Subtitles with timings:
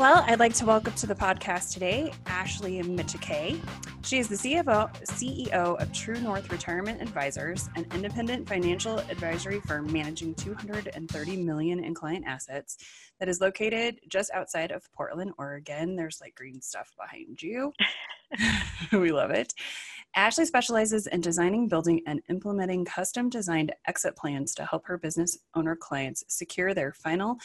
[0.00, 3.60] Well, I'd like to welcome to the podcast today Ashley Micciche.
[4.02, 9.92] She is the CFO, CEO of True North Retirement Advisors, an independent financial advisory firm
[9.92, 12.78] managing 230 million in client assets
[13.18, 15.96] that is located just outside of Portland, Oregon.
[15.96, 17.70] There's like green stuff behind you.
[18.92, 19.52] we love it.
[20.16, 25.38] Ashley specializes in designing, building, and implementing custom designed exit plans to help her business
[25.54, 27.36] owner clients secure their final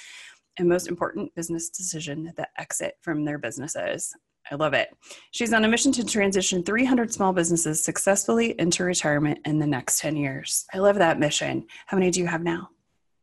[0.58, 4.14] and most important business decision the exit from their businesses.
[4.52, 4.90] I love it.
[5.32, 10.00] She's on a mission to transition 300 small businesses successfully into retirement in the next
[10.00, 10.66] 10 years.
[10.74, 11.66] I love that mission.
[11.88, 12.70] How many do you have now?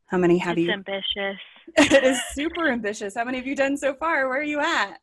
[0.07, 0.73] How many have it's you?
[0.73, 1.41] ambitious.
[1.77, 3.15] it is super ambitious.
[3.15, 4.29] How many have you done so far?
[4.29, 4.99] Where are you at?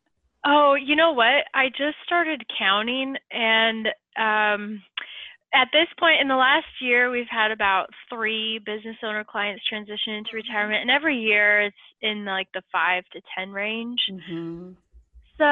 [0.45, 1.45] Oh, you know what?
[1.53, 4.81] I just started counting and um
[5.53, 10.13] at this point in the last year, we've had about three business owner clients transition
[10.13, 13.99] into retirement, and every year it's in like the five to ten range.
[14.11, 14.71] Mm-hmm.
[15.37, 15.45] So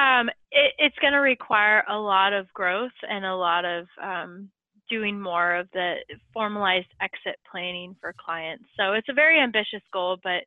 [0.00, 4.48] um, it, it's going to require a lot of growth and a lot of um,
[4.88, 5.96] doing more of the
[6.32, 8.64] formalized exit planning for clients.
[8.76, 10.44] So it's a very ambitious goal, but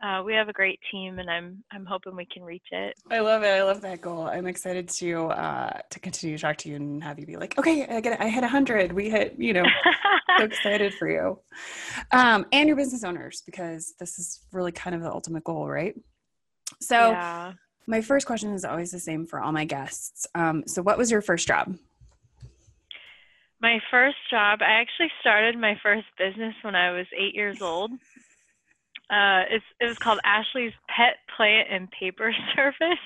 [0.00, 2.94] uh, we have a great team, and I'm I'm hoping we can reach it.
[3.10, 3.48] I love it.
[3.48, 4.28] I love that goal.
[4.28, 7.58] I'm excited to uh, to continue to talk to you and have you be like,
[7.58, 8.20] okay, I get it.
[8.20, 8.92] I hit hundred.
[8.92, 9.34] We hit.
[9.38, 9.64] You know,
[10.38, 11.40] so excited for you,
[12.12, 15.94] um, and your business owners because this is really kind of the ultimate goal, right?
[16.80, 17.52] So, yeah.
[17.86, 20.26] my first question is always the same for all my guests.
[20.34, 21.76] Um, so, what was your first job?
[23.60, 27.90] My first job, I actually started my first business when I was eight years old.
[29.10, 32.98] Uh, it's, it was called Ashley's Pet Plant and Paper Service.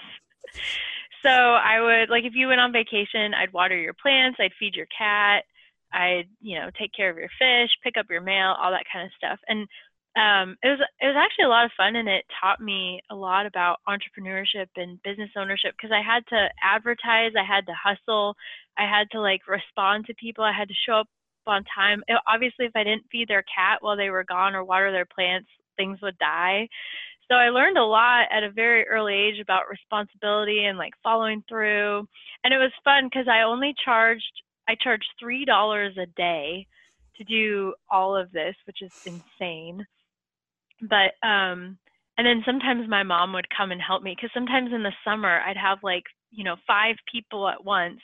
[1.22, 4.75] so I would like if you went on vacation, I'd water your plants, I'd feed
[4.75, 5.45] your cat,
[5.92, 9.06] I'd you know take care of your fish, pick up your mail, all that kind
[9.06, 9.39] of stuff.
[9.48, 9.69] And
[10.14, 13.14] um, it was it was actually a lot of fun, and it taught me a
[13.14, 18.35] lot about entrepreneurship and business ownership because I had to advertise, I had to hustle,
[18.77, 21.08] I had to like respond to people, I had to show up
[21.46, 22.02] on time.
[22.08, 25.07] It, obviously, if I didn't feed their cat while they were gone or water their
[25.07, 26.68] plants, things would die.
[27.28, 31.42] So I learned a lot at a very early age about responsibility and like following
[31.48, 32.06] through.
[32.44, 36.66] And it was fun because I only charged I charged three dollars a day
[37.16, 39.86] to do all of this, which is insane.
[40.82, 41.78] But um
[42.18, 45.40] and then sometimes my mom would come and help me because sometimes in the summer
[45.40, 48.00] I'd have like you know five people at once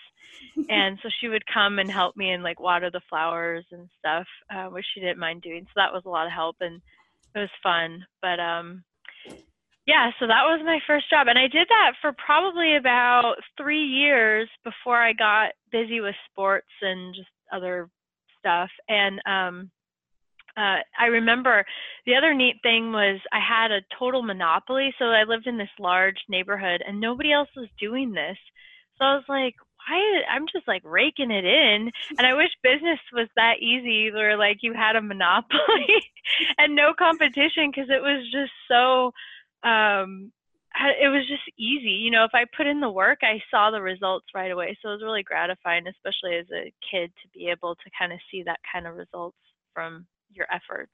[0.69, 4.27] and so she would come and help me and like water the flowers and stuff
[4.55, 6.81] uh, which she didn't mind doing so that was a lot of help and
[7.35, 8.05] it was fun.
[8.23, 8.85] But um,
[9.87, 13.85] yeah, so that was my first job, and I did that for probably about three
[13.85, 17.89] years before I got busy with sports and just other
[18.39, 18.69] stuff.
[18.89, 19.71] And um,
[20.57, 21.65] uh, I remember
[22.05, 24.93] the other neat thing was I had a total monopoly.
[24.99, 28.37] So I lived in this large neighborhood, and nobody else was doing this.
[28.99, 29.55] So I was like,
[29.89, 31.91] why I'm just like raking it in.
[32.17, 36.03] And I wish business was that easy where like you had a monopoly
[36.59, 39.13] and no competition because it was just so
[39.69, 40.33] um
[41.01, 41.91] it was just easy.
[41.91, 44.79] You know, if I put in the work, I saw the results right away.
[44.81, 48.21] So it was really gratifying, especially as a kid, to be able to kind of
[48.31, 49.39] see that kind of results
[49.75, 50.93] from your efforts.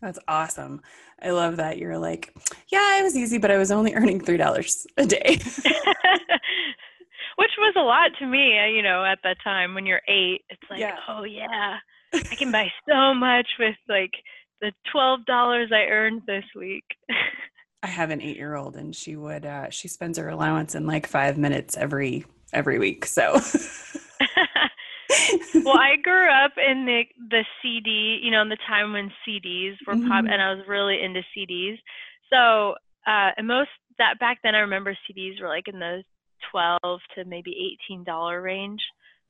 [0.00, 0.80] That's awesome.
[1.20, 2.32] I love that you're like,
[2.68, 5.38] yeah, it was easy, but I was only earning $3 a day.
[7.38, 10.42] which was a lot to me, uh, you know, at that time when you're eight.
[10.50, 10.96] It's like, yeah.
[11.08, 11.76] oh yeah,
[12.12, 14.10] I can buy so much with like
[14.60, 16.82] the twelve dollars I earned this week.
[17.84, 21.38] I have an eight-year-old, and she would uh, she spends her allowance in like five
[21.38, 23.06] minutes every every week.
[23.06, 23.34] So.
[25.54, 29.76] well, I grew up in the the CD, you know, in the time when CDs
[29.86, 30.08] were mm-hmm.
[30.08, 31.78] pop, and I was really into CDs.
[32.32, 32.72] So,
[33.06, 36.02] uh, and most that back then, I remember CDs were like in the
[36.50, 38.80] 12 to maybe $18 range.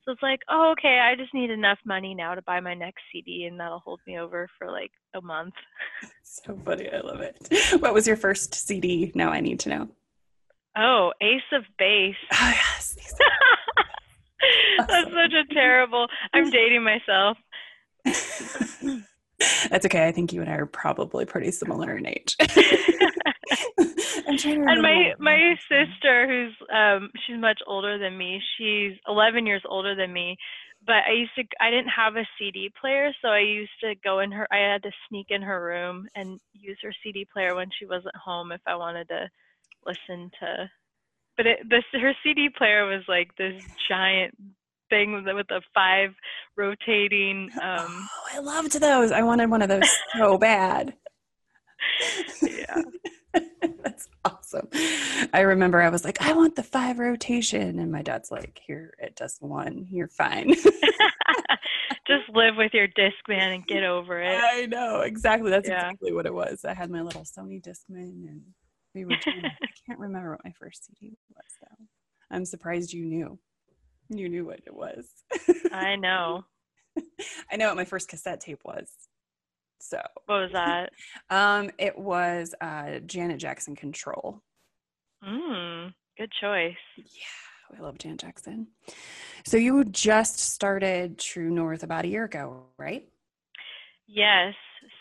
[0.05, 3.01] So it's like, oh, okay, I just need enough money now to buy my next
[3.11, 5.53] CD, and that'll hold me over for like a month.
[6.23, 6.89] so funny.
[6.89, 7.37] I love it.
[7.79, 9.11] What was your first CD?
[9.13, 9.89] Now I need to know.
[10.77, 12.15] Oh, Ace of Base.
[12.31, 12.95] Oh, yes.
[14.87, 16.07] That's such a terrible.
[16.33, 17.37] I'm dating myself.
[19.69, 20.07] That's okay.
[20.07, 22.35] I think you and I are probably pretty similar in age.
[24.27, 28.41] I'm trying to and my my sister, who's um, she's much older than me.
[28.57, 30.37] She's 11 years older than me.
[30.85, 34.19] But I used to, I didn't have a CD player, so I used to go
[34.19, 34.47] in her.
[34.51, 38.15] I had to sneak in her room and use her CD player when she wasn't
[38.15, 39.29] home if I wanted to
[39.85, 40.69] listen to.
[41.35, 44.35] But it, this her CD player was like this giant
[44.89, 46.13] thing with, the, with the five
[46.55, 47.49] rotating.
[47.61, 49.11] Um, oh, I loved those.
[49.11, 50.93] I wanted one of those so bad.
[52.41, 52.81] yeah.
[53.83, 54.67] That's awesome.
[55.33, 57.79] I remember I was like, I want the five rotation.
[57.79, 59.87] And my dad's like, here, it does one.
[59.89, 60.53] You're fine.
[62.07, 64.39] Just live with your Discman and get over it.
[64.41, 65.01] I know.
[65.01, 65.49] Exactly.
[65.51, 65.75] That's yeah.
[65.75, 66.65] exactly what it was.
[66.65, 68.41] I had my little Sony Discman and
[68.95, 71.85] we were doing, I can't remember what my first CD was though.
[72.31, 73.39] I'm surprised you knew.
[74.09, 75.07] You knew what it was.
[75.71, 76.45] I know.
[77.51, 78.89] I know what my first cassette tape was.
[79.79, 80.91] So what was that?
[81.29, 84.41] um, it was uh, Janet Jackson Control.
[85.23, 86.75] Mm, good choice.
[86.97, 88.67] Yeah, I love Janet Jackson.
[89.45, 93.07] So you just started True North about a year ago, right?
[94.07, 94.53] Yes.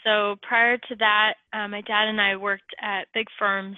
[0.05, 3.77] So prior to that, uh, my dad and I worked at big firms,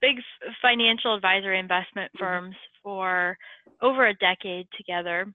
[0.00, 0.16] big
[0.62, 2.24] financial advisory investment mm-hmm.
[2.24, 3.36] firms for
[3.82, 5.32] over a decade together.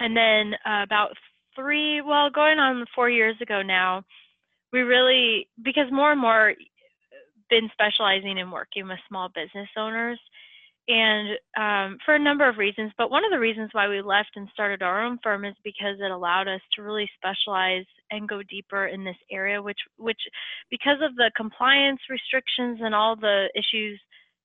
[0.00, 1.10] And then uh, about
[1.58, 4.04] three, well, going on four years ago now,
[4.72, 6.54] we really, because more and more
[7.50, 10.18] been specializing in working with small business owners
[10.86, 12.92] and um, for a number of reasons.
[12.96, 15.96] But one of the reasons why we left and started our own firm is because
[16.00, 20.20] it allowed us to really specialize and go deeper in this area, which, which
[20.70, 24.00] because of the compliance restrictions and all the issues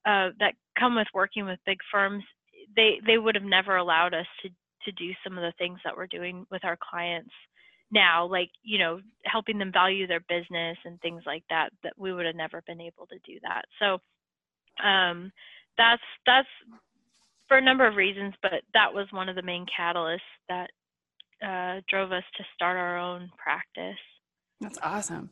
[0.06, 2.24] uh, that come with working with big firms,
[2.76, 4.50] they they would have never allowed us to
[4.86, 7.32] to do some of the things that we're doing with our clients
[7.92, 12.12] now like you know helping them value their business and things like that that we
[12.12, 13.66] would have never been able to do that.
[13.80, 14.00] So
[14.86, 15.32] um,
[15.78, 16.48] that's that's
[17.48, 20.20] for a number of reasons but that was one of the main catalysts
[20.50, 20.70] that
[21.46, 24.00] uh, drove us to start our own practice.
[24.62, 25.30] That's awesome.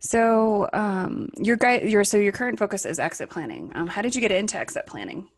[0.00, 3.72] So um, your guy your so your current focus is exit planning.
[3.74, 5.28] Um, how did you get into exit planning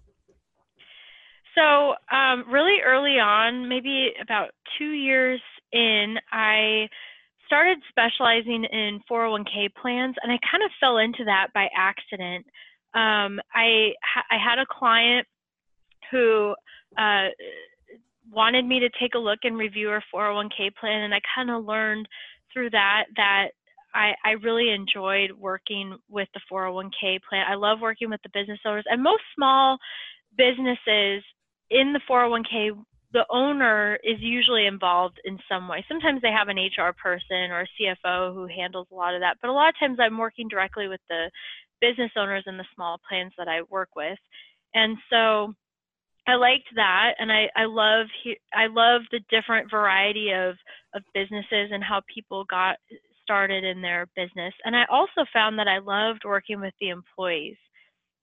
[1.58, 5.40] so, um, really early on, maybe about two years
[5.72, 6.88] in, I
[7.46, 12.46] started specializing in 401k plans, and I kind of fell into that by accident.
[12.94, 13.92] Um, I
[14.30, 15.26] I had a client
[16.10, 16.54] who
[16.96, 17.28] uh,
[18.30, 21.64] wanted me to take a look and review her 401k plan, and I kind of
[21.64, 22.08] learned
[22.52, 23.48] through that that
[23.94, 27.46] I, I really enjoyed working with the 401k plan.
[27.48, 29.78] I love working with the business owners, and most small
[30.36, 31.24] businesses
[31.70, 32.70] in the 401k,
[33.12, 35.84] the owner is usually involved in some way.
[35.88, 39.38] Sometimes they have an HR person or a CFO who handles a lot of that,
[39.40, 41.30] but a lot of times I'm working directly with the
[41.80, 44.18] business owners and the small plans that I work with.
[44.74, 45.54] And so
[46.26, 48.06] I liked that, and I, I love
[48.52, 50.56] I love the different variety of
[50.94, 52.76] of businesses and how people got
[53.22, 54.52] started in their business.
[54.64, 57.56] And I also found that I loved working with the employees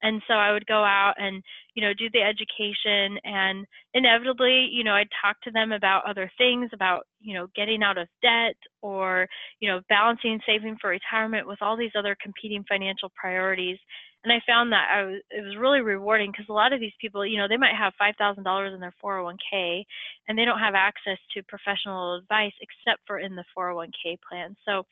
[0.01, 1.43] and so i would go out and
[1.75, 6.31] you know do the education and inevitably you know i'd talk to them about other
[6.37, 9.27] things about you know getting out of debt or
[9.59, 13.77] you know balancing saving for retirement with all these other competing financial priorities.
[14.23, 16.97] And i found that I was, it was really rewarding because a lot of these
[16.99, 19.83] people you know they might have $5000 in their 401k
[20.27, 24.55] and they don't have access to professional advice except for in the 401k plan.
[24.65, 24.83] So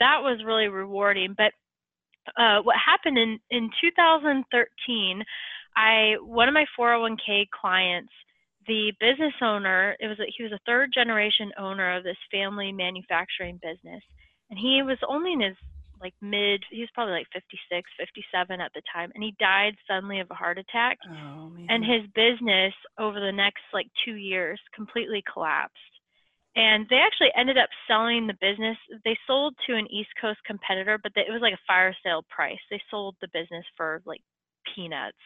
[0.00, 1.34] that was really rewarding.
[1.36, 1.52] But
[2.36, 5.24] uh, what happened in, in 2013,
[5.76, 8.12] I one of my 401k clients,
[8.66, 12.72] the business owner, it was a, he was a third generation owner of this family
[12.72, 14.02] manufacturing business,
[14.50, 15.56] and he was only in his
[16.00, 20.18] like mid, he was probably like 56, 57 at the time, and he died suddenly
[20.18, 20.98] of a heart attack.
[21.08, 25.78] Oh, and his business over the next like two years completely collapsed
[26.54, 28.76] and they actually ended up selling the business.
[29.04, 32.24] They sold to an East Coast competitor, but they, it was like a fire sale
[32.28, 32.58] price.
[32.70, 34.20] They sold the business for like
[34.74, 35.16] peanuts.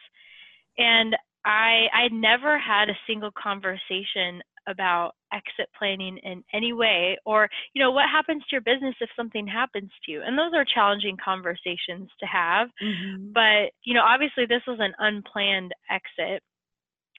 [0.77, 1.15] And
[1.45, 7.81] I I never had a single conversation about exit planning in any way or you
[7.81, 11.17] know what happens to your business if something happens to you and those are challenging
[11.23, 13.31] conversations to have mm-hmm.
[13.33, 16.43] but you know obviously this was an unplanned exit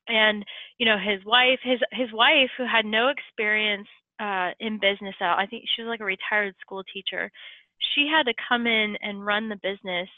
[0.08, 0.44] and
[0.78, 3.88] you know his wife his his wife who had no experience
[4.20, 7.30] uh, in business out i think she was like a retired school teacher
[7.94, 10.08] she had to come in and run the business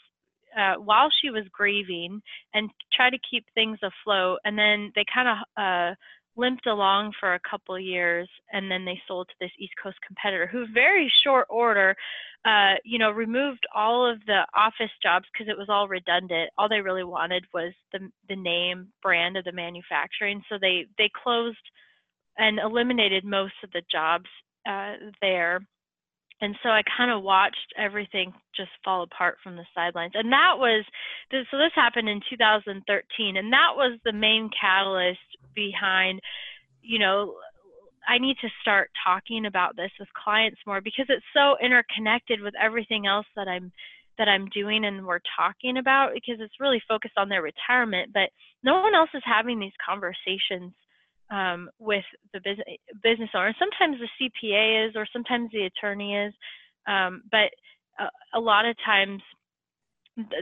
[0.57, 2.21] uh, while she was grieving
[2.53, 5.95] and try to keep things afloat and then they kind of uh,
[6.37, 10.47] limped along for a couple years and then they sold to this east coast competitor
[10.47, 11.95] who very short order
[12.45, 16.49] uh, you know removed all of the office jobs because it was all redundant.
[16.57, 20.41] All they really wanted was the the name brand of the manufacturing.
[20.49, 21.57] So they they closed
[22.37, 24.25] and eliminated most of the jobs
[24.67, 25.59] uh, there.
[26.43, 30.13] And so I kind of watched everything just fall apart from the sidelines.
[30.15, 30.83] And that was
[31.29, 35.19] so this happened in 2013, and that was the main catalyst
[35.55, 36.19] behind,
[36.81, 37.35] you know,
[38.07, 42.53] I need to start talking about this with clients more because it's so interconnected with
[42.61, 43.71] everything else that I'm
[44.17, 48.29] that I'm doing and we're talking about because it's really focused on their retirement, but
[48.63, 50.73] no one else is having these conversations
[51.31, 52.03] um, with
[52.33, 52.67] the business
[53.01, 53.55] business owner.
[53.57, 56.33] Sometimes the CPA is, or sometimes the attorney is,
[56.87, 57.49] um, but
[57.99, 59.21] a, a lot of times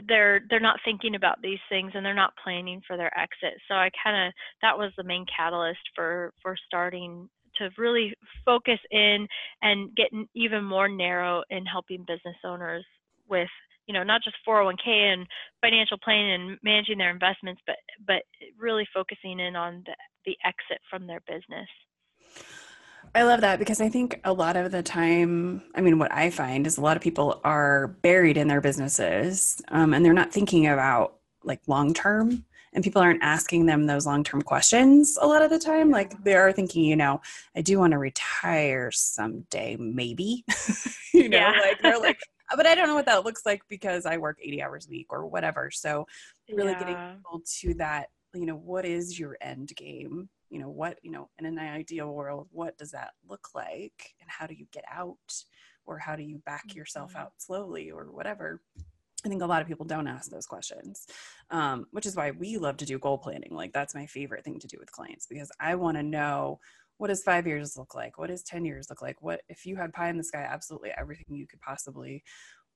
[0.06, 3.60] they're they're not thinking about these things and they're not planning for their exit.
[3.68, 8.78] So I kind of that was the main catalyst for for starting to really focus
[8.90, 9.26] in
[9.62, 12.84] and get even more narrow in helping business owners
[13.28, 13.48] with
[13.86, 15.26] you know not just 401k and
[15.60, 18.22] financial planning and managing their investments but but
[18.58, 19.94] really focusing in on the,
[20.26, 21.68] the exit from their business
[23.14, 26.30] I love that because I think a lot of the time, I mean, what I
[26.30, 30.32] find is a lot of people are buried in their businesses um, and they're not
[30.32, 35.26] thinking about like long term and people aren't asking them those long term questions a
[35.26, 35.90] lot of the time.
[35.90, 37.20] Like they are thinking, you know,
[37.56, 40.44] I do want to retire someday, maybe.
[41.12, 41.60] you know, yeah.
[41.60, 42.20] like they're like,
[42.56, 45.08] but I don't know what that looks like because I work 80 hours a week
[45.10, 45.70] or whatever.
[45.72, 46.06] So
[46.48, 46.78] really yeah.
[46.78, 50.28] getting people to that, you know, what is your end game?
[50.50, 54.14] You know, what, you know, in an ideal world, what does that look like?
[54.20, 55.16] And how do you get out?
[55.86, 57.22] Or how do you back yourself mm-hmm.
[57.22, 58.60] out slowly or whatever?
[59.24, 61.06] I think a lot of people don't ask those questions,
[61.50, 63.50] um, which is why we love to do goal planning.
[63.52, 66.58] Like that's my favorite thing to do with clients because I want to know
[66.96, 68.18] what does five years look like?
[68.18, 69.22] What does 10 years look like?
[69.22, 72.22] What if you had pie in the sky, absolutely everything you could possibly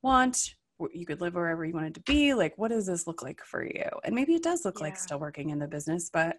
[0.03, 0.55] want,
[0.93, 2.35] you could live wherever you wanted to be.
[2.35, 3.89] Like, what does this look like for you?
[4.03, 4.85] And maybe it does look yeah.
[4.85, 6.37] like still working in the business, but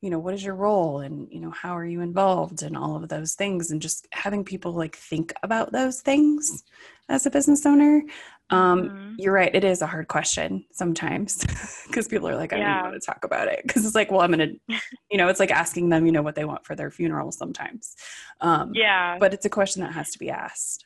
[0.00, 2.96] you know, what is your role and, you know, how are you involved and all
[2.96, 6.62] of those things and just having people like think about those things
[7.08, 8.02] as a business owner.
[8.50, 9.14] Um, mm-hmm.
[9.18, 9.54] You're right.
[9.54, 11.38] It is a hard question sometimes
[11.86, 12.74] because people are like, I yeah.
[12.74, 13.60] don't want to talk about it.
[13.66, 14.54] Because it's like, well, I'm to,
[15.10, 17.96] you know, it's like asking them, you know, what they want for their funeral sometimes.
[18.40, 19.18] Um, yeah.
[19.18, 20.84] But it's a question that has to be asked.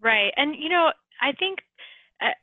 [0.00, 0.32] Right.
[0.36, 1.60] And, you know, I think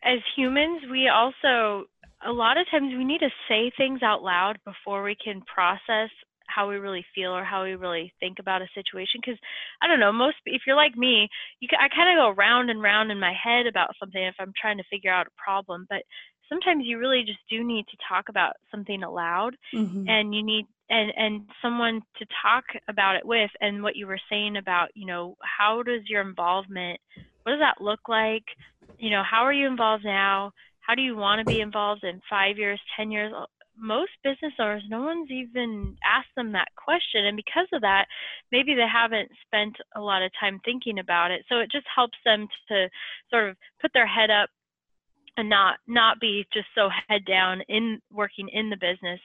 [0.04, 1.86] as humans, we also
[2.26, 6.10] a lot of times we need to say things out loud before we can process
[6.48, 9.40] how we really feel or how we really think about a situation because
[9.82, 11.28] i don't know most if you're like me
[11.60, 14.54] you i kind of go round and round in my head about something if i'm
[14.60, 16.04] trying to figure out a problem but
[16.50, 20.08] sometimes you really just do need to talk about something aloud mm-hmm.
[20.08, 24.20] and you need and and someone to talk about it with and what you were
[24.30, 27.00] saying about you know how does your involvement
[27.44, 28.44] what does that look like
[28.98, 30.52] you know how are you involved now
[30.88, 33.34] how do you want to be involved in five years, 10 years?
[33.78, 37.26] Most business owners, no one's even asked them that question.
[37.26, 38.08] And because of that,
[38.52, 41.46] maybe they haven't spent a lot of time thinking about it.
[41.50, 42.90] So it just helps them to
[43.30, 44.50] sort of put their head up
[45.36, 49.20] and not not be just so head down in working in the business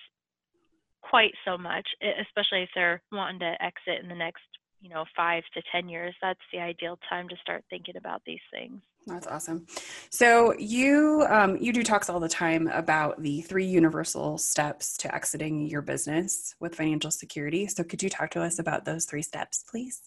[1.00, 1.88] quite so much
[2.20, 4.42] especially if they're wanting to exit in the next
[4.82, 8.40] you know five to ten years that's the ideal time to start thinking about these
[8.50, 9.66] things that's awesome.
[10.10, 15.12] So you um, you do talks all the time about the three universal steps to
[15.12, 17.66] exiting your business with financial security.
[17.66, 20.00] So could you talk to us about those three steps, please?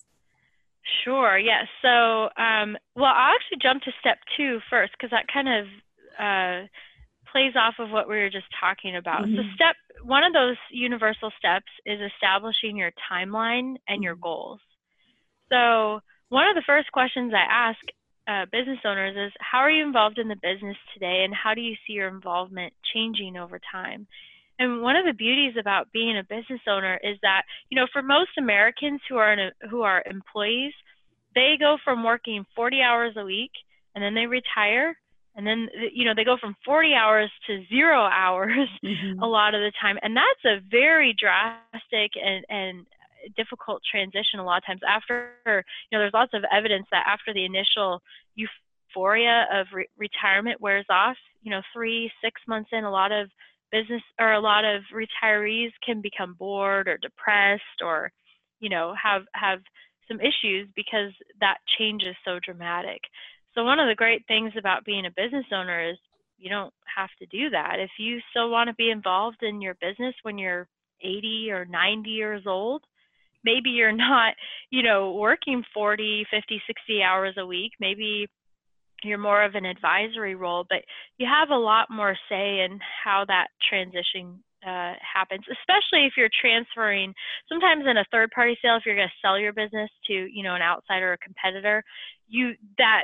[1.03, 1.37] Sure.
[1.37, 1.67] Yes.
[1.81, 5.65] So um, well, I'll actually jump to step two first because that kind of
[6.17, 6.67] uh,
[7.35, 9.25] plays off of what we were just talking about.
[9.25, 9.35] Mm-hmm.
[9.35, 9.75] So step
[10.05, 14.23] one of those universal steps is establishing your timeline and your mm-hmm.
[14.23, 14.59] goals.
[15.51, 15.99] So
[16.29, 17.79] one of the first questions I ask
[18.25, 21.59] uh, business owners is how are you involved in the business today and how do
[21.59, 24.07] you see your involvement changing over time?
[24.57, 28.01] And one of the beauties about being a business owner is that, you know, for
[28.01, 30.71] most Americans who are a, who are employees,
[31.35, 33.51] they go from working 40 hours a week
[33.93, 34.95] and then they retire
[35.35, 39.19] and then you know they go from 40 hours to 0 hours mm-hmm.
[39.21, 42.85] a lot of the time and that's a very drastic and and
[43.35, 47.33] difficult transition a lot of times after you know there's lots of evidence that after
[47.33, 48.01] the initial
[48.35, 53.29] euphoria of re- retirement wears off you know three six months in a lot of
[53.71, 58.11] business or a lot of retirees can become bored or depressed or
[58.59, 59.59] you know have have
[60.07, 63.01] some issues because that change is so dramatic
[63.55, 65.97] so one of the great things about being a business owner is
[66.37, 69.75] you don't have to do that if you still want to be involved in your
[69.75, 70.67] business when you're
[71.01, 72.83] 80 or 90 years old
[73.45, 74.33] maybe you're not,
[74.71, 77.71] you know, working 40, 50, 60 hours a week.
[77.79, 78.27] Maybe
[79.03, 80.79] you're more of an advisory role, but
[81.17, 86.29] you have a lot more say in how that transition uh, happens, especially if you're
[86.41, 87.13] transferring.
[87.47, 90.55] Sometimes in a third-party sale, if you're going to sell your business to, you know,
[90.55, 91.83] an outsider or a competitor,
[92.27, 93.03] you that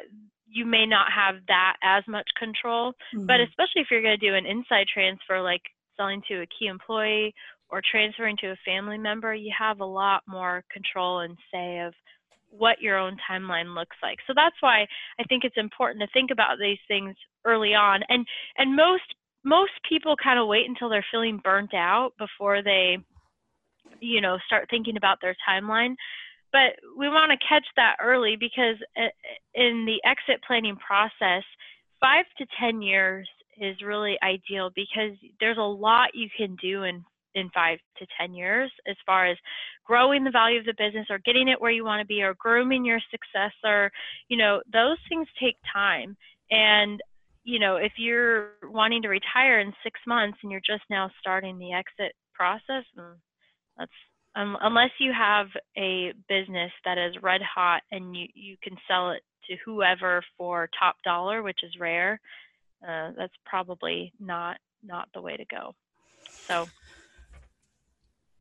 [0.52, 2.92] you may not have that as much control.
[3.16, 3.26] Mm-hmm.
[3.26, 5.62] But especially if you're going to do an inside transfer, like
[5.98, 7.34] selling to a key employee
[7.70, 11.94] or transferring to a family member, you have a lot more control and say of
[12.50, 14.18] what your own timeline looks like.
[14.28, 14.86] So that's why
[15.20, 17.16] I think it's important to think about these things
[17.46, 18.02] early on.
[18.10, 18.28] And
[18.58, 22.98] and most most people kind of wait until they're feeling burnt out before they
[24.02, 25.96] you know start thinking about their timeline
[26.52, 28.76] but we want to catch that early because
[29.54, 31.44] in the exit planning process
[32.00, 33.28] 5 to 10 years
[33.60, 37.04] is really ideal because there's a lot you can do in
[37.34, 39.38] in 5 to 10 years as far as
[39.86, 42.34] growing the value of the business or getting it where you want to be or
[42.34, 43.90] grooming your successor.
[44.28, 46.18] You know those things take time.
[46.50, 47.02] And
[47.44, 51.58] you know, if you're wanting to retire in six months and you're just now starting
[51.58, 53.16] the exit process, mm,
[53.78, 53.92] that's
[54.36, 55.48] um, unless you have
[55.78, 60.70] a business that is red hot and you, you can sell it to whoever for
[60.78, 62.20] top dollar, which is rare,
[62.88, 65.76] uh, that's probably not not the way to go.
[66.48, 66.68] So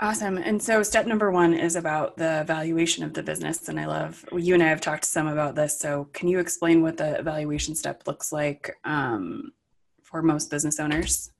[0.02, 0.38] Awesome.
[0.38, 3.68] And so step number one is about the valuation of the business.
[3.68, 5.78] And I love you and I have talked some about this.
[5.78, 9.52] So can you explain what the evaluation step looks like um,
[10.02, 11.30] for most business owners?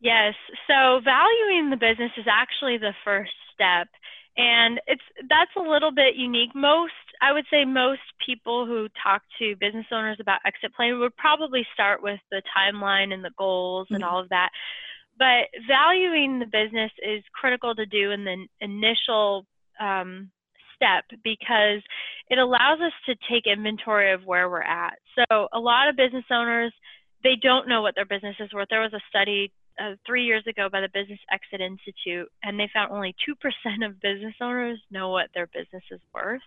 [0.00, 0.34] Yes.
[0.66, 3.88] So valuing the business is actually the first step.
[4.36, 6.54] And it's that's a little bit unique.
[6.54, 11.16] Most I would say most people who talk to business owners about exit planning would
[11.16, 13.96] probably start with the timeline and the goals mm-hmm.
[13.96, 14.50] and all of that
[15.18, 19.46] but valuing the business is critical to do in the initial
[19.80, 20.30] um,
[20.74, 21.82] step because
[22.28, 24.98] it allows us to take inventory of where we're at.
[25.16, 26.72] So a lot of business owners
[27.24, 28.68] they don't know what their business is worth.
[28.70, 32.70] There was a study uh, three years ago by the Business Exit Institute, and they
[32.72, 36.42] found only two percent of business owners know what their business is worth.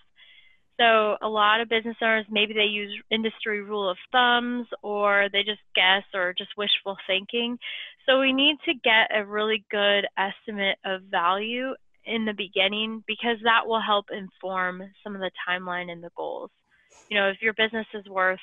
[0.80, 5.44] So a lot of business owners maybe they use industry rule of thumbs or they
[5.44, 7.60] just guess or just wishful thinking.
[8.06, 11.74] So we need to get a really good estimate of value
[12.06, 16.50] in the beginning because that will help inform some of the timeline and the goals.
[17.10, 18.40] You know, if your business is worth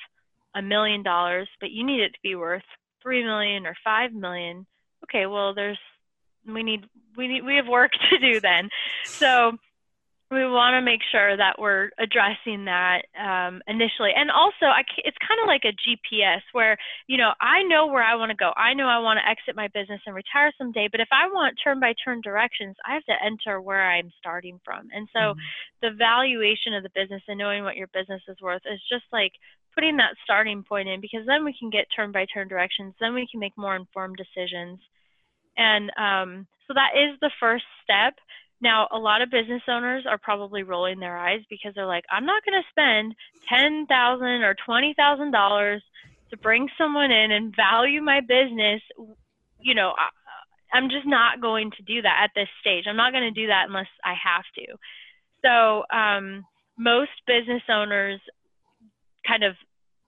[0.55, 2.63] a million dollars, but you need it to be worth
[3.01, 4.67] three million or five million,
[5.03, 5.79] okay, well there's
[6.45, 8.69] we need we need we have work to do then.
[9.05, 9.57] So
[10.29, 15.17] we want to make sure that we're addressing that um, initially and also I, it's
[15.23, 18.51] kind of like a gps where you know i know where i want to go
[18.57, 21.55] i know i want to exit my business and retire someday but if i want
[21.63, 25.39] turn by turn directions i have to enter where i'm starting from and so mm-hmm.
[25.81, 29.31] the valuation of the business and knowing what your business is worth is just like
[29.77, 33.13] putting that starting point in because then we can get turn by turn directions then
[33.13, 34.79] we can make more informed decisions
[35.57, 38.15] and um, so that is the first step
[38.61, 42.25] now, a lot of business owners are probably rolling their eyes because they're like, I'm
[42.25, 43.15] not going to spend
[43.49, 45.83] 10,000 or twenty thousand dollars
[46.31, 48.81] to bring someone in and value my business.
[49.59, 52.85] You know, I, I'm just not going to do that at this stage.
[52.87, 54.65] I'm not going to do that unless I have to.
[55.45, 56.45] So, um,
[56.79, 58.19] most business owners
[59.25, 59.55] kind of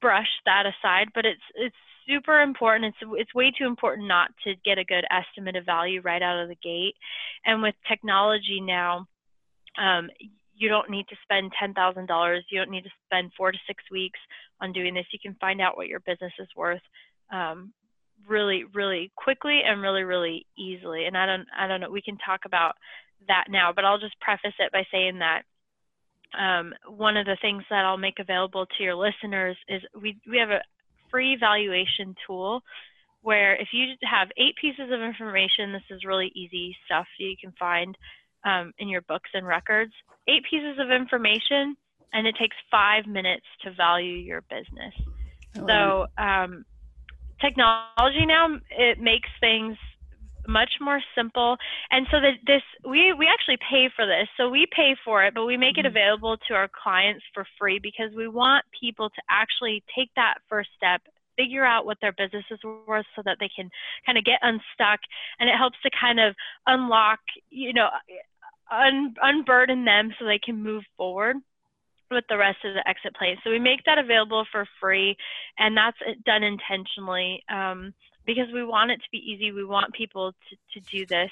[0.01, 1.75] brush that aside, but it's it's
[2.07, 2.85] super important.
[2.85, 6.41] It's it's way too important not to get a good estimate of value right out
[6.41, 6.95] of the gate.
[7.45, 9.07] And with technology now,
[9.77, 10.09] um,
[10.55, 12.43] you don't need to spend ten thousand dollars.
[12.49, 14.19] You don't need to spend four to six weeks
[14.61, 15.05] on doing this.
[15.11, 16.81] You can find out what your business is worth
[17.31, 17.73] um,
[18.27, 21.05] really, really quickly and really, really easily.
[21.05, 21.89] And I don't, I don't know.
[21.89, 22.75] We can talk about
[23.27, 25.43] that now, but I'll just preface it by saying that
[26.37, 30.37] um, one of the things that I'll make available to your listeners is we we
[30.37, 30.61] have a
[31.09, 32.61] free valuation tool
[33.21, 37.51] where if you have eight pieces of information, this is really easy stuff you can
[37.59, 37.97] find
[38.45, 39.91] um, in your books and records.
[40.27, 41.75] Eight pieces of information,
[42.13, 44.93] and it takes five minutes to value your business.
[45.55, 46.63] So um,
[47.41, 49.77] technology now it makes things
[50.47, 51.57] much more simple.
[51.91, 54.27] And so that this we we actually pay for this.
[54.37, 55.97] So we pay for it, but we make it mm-hmm.
[55.97, 60.69] available to our clients for free because we want people to actually take that first
[60.75, 61.01] step
[61.39, 63.69] figure out what their business is worth so that they can
[64.05, 64.99] kind of get unstuck
[65.39, 66.35] and it helps to kind of
[66.67, 67.87] unlock you know
[68.69, 71.37] un- unburden them so they can move forward
[72.11, 75.15] with the rest of the exit plan so we make that available for free
[75.57, 77.93] and that's done intentionally um,
[78.35, 79.51] because we want it to be easy.
[79.51, 81.31] We want people to, to do this.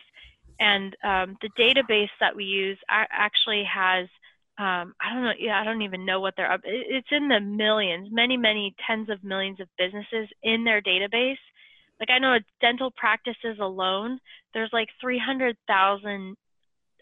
[0.60, 4.08] And um, the database that we use actually has,
[4.58, 6.62] um, I don't know, yeah, I don't even know what they're up.
[6.64, 11.38] It's in the millions, many, many tens of millions of businesses in their database.
[12.00, 14.20] Like I know dental practices alone,
[14.56, 16.36] there's like 300,000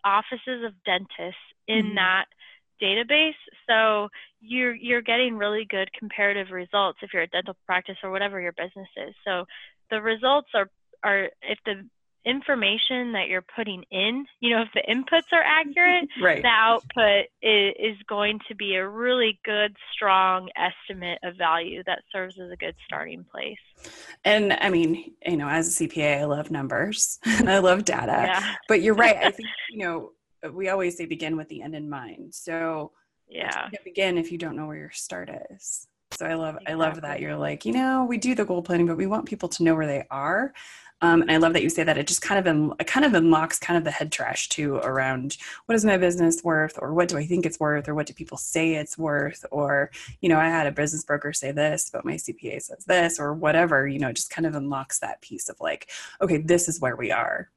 [0.04, 1.96] offices of dentists in mm-hmm.
[1.96, 2.26] that
[2.82, 3.40] database.
[3.70, 4.10] So
[4.42, 8.54] you're you're getting really good comparative results if you're a dental practice or whatever your
[8.54, 9.16] business is.
[9.26, 9.46] So
[9.90, 10.70] the results are
[11.04, 11.88] are if the
[12.26, 16.42] information that you're putting in, you know, if the inputs are accurate, right.
[16.42, 22.00] the output is, is going to be a really good, strong estimate of value that
[22.12, 23.92] serves as a good starting place.
[24.24, 28.12] And I mean, you know, as a CPA, I love numbers and I love data.
[28.12, 28.56] Yeah.
[28.68, 29.18] But you're right.
[29.18, 30.12] I think, you know,
[30.52, 32.34] we always say begin with the end in mind.
[32.34, 32.92] So
[33.28, 35.88] yeah, begin if you don't know where your start is.
[36.12, 36.74] So I love exactly.
[36.74, 39.26] I love that you're like, you know, we do the goal planning, but we want
[39.26, 40.54] people to know where they are.
[41.02, 41.98] Um, and I love that you say that.
[41.98, 45.38] It just kind of it kind of unlocks kind of the head trash too around
[45.66, 48.14] what is my business worth, or what do I think it's worth, or what do
[48.14, 49.92] people say it's worth, or
[50.22, 53.34] you know, I had a business broker say this, but my CPA says this, or
[53.34, 53.88] whatever.
[53.88, 55.90] You know, it just kind of unlocks that piece of like,
[56.22, 57.50] okay, this is where we are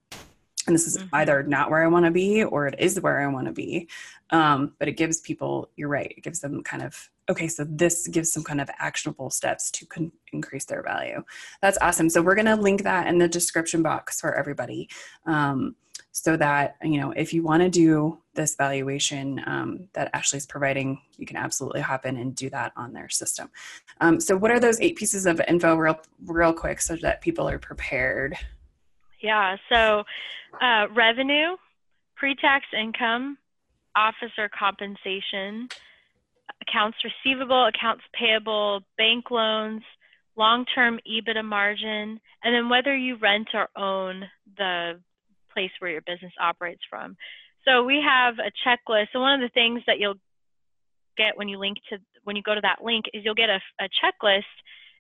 [0.69, 1.15] and this is mm-hmm.
[1.15, 3.89] either not where I want to be or it is where I want to be.
[4.31, 8.07] Um, but it gives people, you're right, it gives them kind of, okay, so this
[8.09, 11.23] gives some kind of actionable steps to con- increase their value.
[11.63, 12.09] That's awesome.
[12.09, 14.89] So we're going to link that in the description box for everybody.
[15.27, 15.77] Um,
[16.13, 21.01] so that you know if you want to do this valuation um, that ashley's providing
[21.17, 23.51] you can absolutely hop in and do that on their system
[24.01, 27.49] um, so what are those eight pieces of info real real quick so that people
[27.49, 28.37] are prepared
[29.21, 30.03] yeah so
[30.61, 31.57] uh, revenue,
[32.17, 33.39] pre-tax income,
[33.97, 35.69] officer compensation,
[36.69, 39.83] accounts receivable, accounts payable, bank loans,
[40.37, 44.25] long-term EBITDA margin, and then whether you rent or own
[44.57, 45.01] the
[45.53, 47.17] place where your business operates from.
[47.65, 49.09] So we have a checklist.
[49.13, 50.21] So one of the things that you'll
[51.17, 53.61] get when you link to when you go to that link is you'll get a,
[53.81, 54.45] a checklist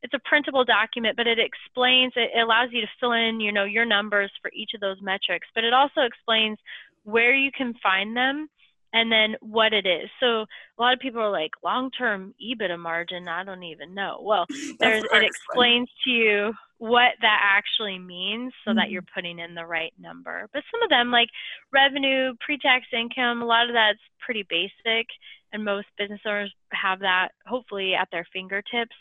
[0.02, 3.64] it's a printable document, but it explains, it allows you to fill in, you know,
[3.64, 6.58] your numbers for each of those metrics, but it also explains
[7.04, 8.48] where you can find them
[8.92, 10.08] and then what it is.
[10.20, 14.20] So a lot of people are like, long-term EBITDA margin, I don't even know.
[14.22, 14.46] Well,
[14.80, 18.78] there's, it explains to you what that actually means so mm-hmm.
[18.78, 20.48] that you're putting in the right number.
[20.52, 21.28] But some of them, like
[21.72, 25.06] revenue, pre-tax income, a lot of that's pretty basic,
[25.52, 28.96] and most business owners have that hopefully at their fingertips.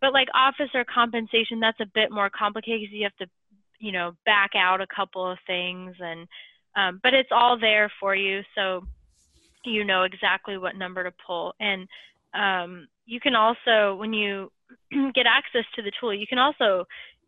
[0.00, 3.26] But like officer compensation, that's a bit more complicated because you have to,
[3.78, 6.26] you know, back out a couple of things, and
[6.76, 8.84] um, but it's all there for you, so
[9.68, 11.54] you know exactly what number to pull.
[11.60, 11.88] And
[12.34, 14.50] um, you can also, when you
[15.14, 16.86] get access to the tool, you can also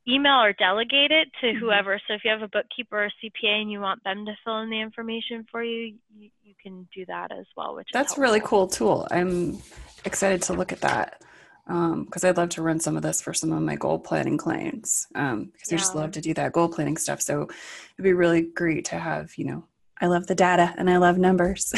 [0.09, 1.59] email or delegate it to mm-hmm.
[1.59, 2.01] whoever.
[2.07, 4.61] So if you have a bookkeeper or a CPA and you want them to fill
[4.61, 7.75] in the information for you, you, you can do that as well.
[7.75, 9.07] Which that's a really cool tool.
[9.11, 9.59] I'm
[10.05, 11.23] excited to look at that
[11.67, 14.37] because um, I'd love to run some of this for some of my goal planning
[14.39, 15.75] clients because um, yeah.
[15.75, 17.21] I just love to do that goal planning stuff.
[17.21, 19.65] So it'd be really great to have, you know,
[20.01, 21.73] I love the data and I love numbers.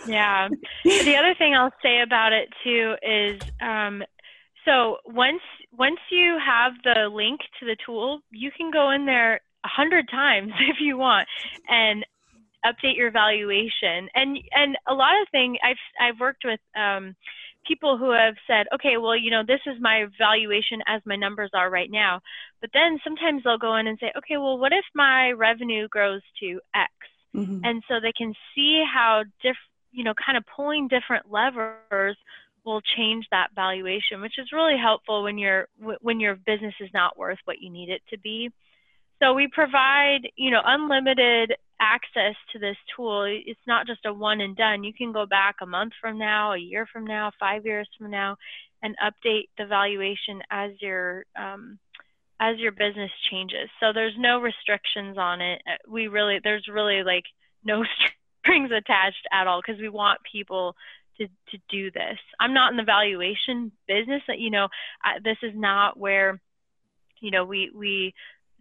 [0.06, 0.48] yeah.
[0.84, 4.02] The other thing I'll say about it too is um,
[4.64, 5.42] so once
[5.76, 10.08] once you have the link to the tool, you can go in there a hundred
[10.08, 11.28] times if you want
[11.68, 12.04] and
[12.64, 14.08] update your valuation.
[14.14, 17.16] And and a lot of things I've I've worked with um,
[17.66, 21.50] people who have said, okay, well, you know, this is my valuation as my numbers
[21.54, 22.20] are right now.
[22.60, 26.22] But then sometimes they'll go in and say, okay, well, what if my revenue grows
[26.40, 26.92] to X?
[27.34, 27.60] Mm-hmm.
[27.64, 29.56] And so they can see how diff,
[29.92, 32.16] you know, kind of pulling different levers
[32.64, 35.68] will change that valuation, which is really helpful when your
[36.00, 38.50] when your business is not worth what you need it to be.
[39.20, 43.24] So we provide, you know, unlimited access to this tool.
[43.24, 44.84] It's not just a one and done.
[44.84, 48.10] You can go back a month from now, a year from now, five years from
[48.10, 48.36] now,
[48.82, 51.78] and update the valuation as your um,
[52.40, 53.68] as your business changes.
[53.80, 55.62] So there's no restrictions on it.
[55.66, 57.24] Uh, we really there's really like
[57.64, 57.84] no
[58.44, 60.74] strings attached at all because we want people
[61.18, 62.18] to to do this.
[62.40, 64.22] I'm not in the valuation business.
[64.28, 64.68] That you know,
[65.02, 66.40] I, this is not where
[67.20, 68.14] you know we we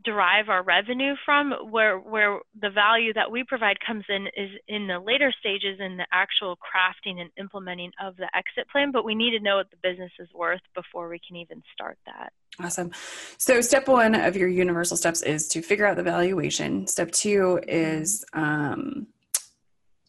[0.03, 4.87] derive our revenue from where where the value that we provide comes in is in
[4.87, 9.15] the later stages in the actual crafting and implementing of the exit plan but we
[9.15, 12.31] need to know what the business is worth before we can even start that.
[12.59, 12.91] Awesome.
[13.37, 16.87] So step one of your universal steps is to figure out the valuation.
[16.87, 19.07] Step two is um,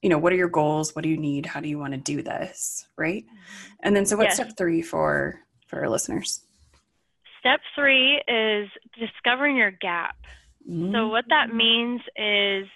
[0.03, 0.94] you know what are your goals?
[0.94, 1.46] What do you need?
[1.46, 3.24] How do you want to do this right?
[3.24, 3.72] Mm-hmm.
[3.85, 4.35] and then so what's yes.
[4.37, 6.42] step three for for our listeners
[7.40, 10.16] Step three is discovering your gap.
[10.68, 10.92] Mm-hmm.
[10.92, 12.66] So, what that means is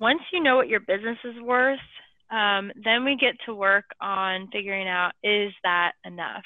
[0.00, 1.78] once you know what your business is worth,
[2.30, 6.44] um, then we get to work on figuring out is that enough?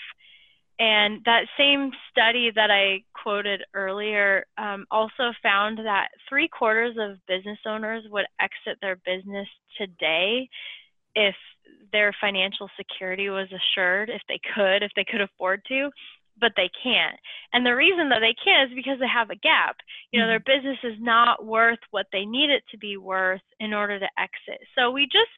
[0.78, 7.16] And that same study that I quoted earlier um, also found that three quarters of
[7.26, 10.50] business owners would exit their business today
[11.14, 11.34] if
[11.92, 15.90] their financial security was assured, if they could, if they could afford to
[16.40, 17.18] but they can't.
[17.52, 19.76] And the reason that they can't is because they have a gap.
[20.12, 20.66] You know, their mm-hmm.
[20.66, 24.60] business is not worth what they need it to be worth in order to exit.
[24.76, 25.30] So we just,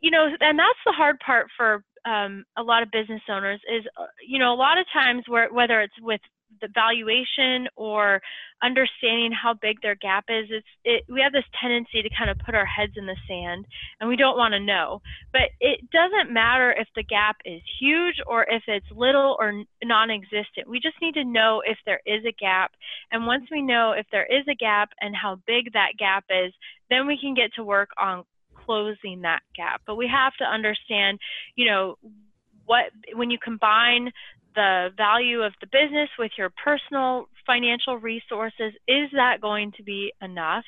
[0.00, 3.84] you know, and that's the hard part for um, a lot of business owners is,
[4.00, 6.20] uh, you know, a lot of times where whether it's with
[6.60, 8.20] the valuation or
[8.62, 12.38] understanding how big their gap is it's it, we have this tendency to kind of
[12.38, 13.66] put our heads in the sand
[14.00, 15.02] and we don't want to know.
[15.32, 20.68] But it doesn't matter if the gap is huge or if it's little or non-existent.
[20.68, 22.72] We just need to know if there is a gap.
[23.12, 26.52] And once we know if there is a gap and how big that gap is
[26.88, 28.24] then we can get to work on
[28.64, 29.82] closing that gap.
[29.86, 31.18] But we have to understand
[31.56, 31.98] you know
[32.66, 34.12] what when you combine
[34.56, 40.12] the value of the business with your personal financial resources, is that going to be
[40.20, 40.64] enough?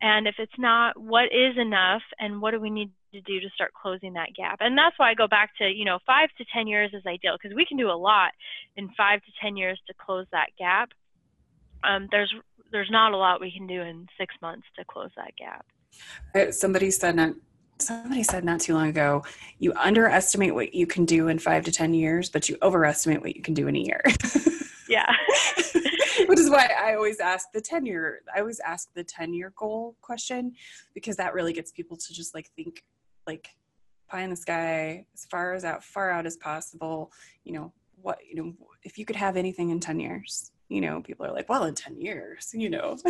[0.00, 3.48] And if it's not, what is enough and what do we need to do to
[3.54, 4.58] start closing that gap?
[4.60, 7.36] And that's why I go back to, you know, five to 10 years is ideal
[7.40, 8.30] because we can do a lot
[8.76, 10.90] in five to 10 years to close that gap.
[11.82, 12.32] Um, there's,
[12.72, 15.66] there's not a lot we can do in six months to close that gap.
[16.34, 17.34] Uh, somebody said not
[17.78, 19.22] somebody said not too long ago
[19.58, 23.36] you underestimate what you can do in five to ten years but you overestimate what
[23.36, 24.02] you can do in a year.
[24.88, 25.12] Yeah.
[26.26, 29.52] Which is why i always ask the 10 year i always ask the 10 year
[29.56, 30.54] goal question
[30.94, 32.82] because that really gets people to just like think
[33.26, 33.48] like
[34.08, 37.12] pie in the sky as far as out far out as possible
[37.44, 41.00] you know what you know if you could have anything in 10 years you know
[41.00, 42.96] people are like well in 10 years you know?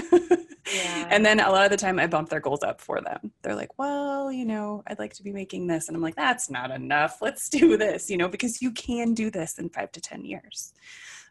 [0.75, 1.07] Yeah.
[1.11, 3.31] and then a lot of the time i bump their goals up for them.
[3.43, 6.51] They're like well you know i'd like to be making this and i'm like that's
[6.51, 7.19] not enough.
[7.23, 10.73] Let's do this you know because you can do this in five to 10 years.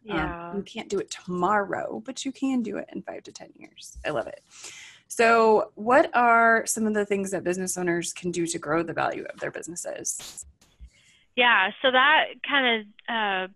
[0.09, 0.49] Um, yeah.
[0.51, 3.49] Um, you can't do it tomorrow but you can do it in five to 10
[3.55, 3.97] years.
[4.05, 4.41] I love it.
[5.09, 8.93] So what are some of the things that business owners can do to grow the
[8.93, 10.45] value of their businesses?
[11.35, 13.47] Yeah so that kind of uh,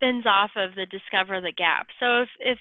[0.00, 1.88] spins off of the discover the gap.
[2.00, 2.58] So if if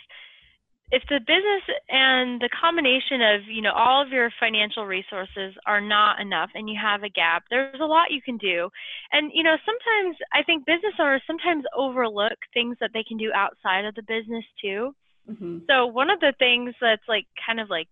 [0.91, 5.81] if the business and the combination of you know all of your financial resources are
[5.81, 8.69] not enough and you have a gap there's a lot you can do
[9.11, 13.31] and you know sometimes i think business owners sometimes overlook things that they can do
[13.35, 14.91] outside of the business too
[15.29, 15.59] mm-hmm.
[15.69, 17.87] so one of the things that's like kind of like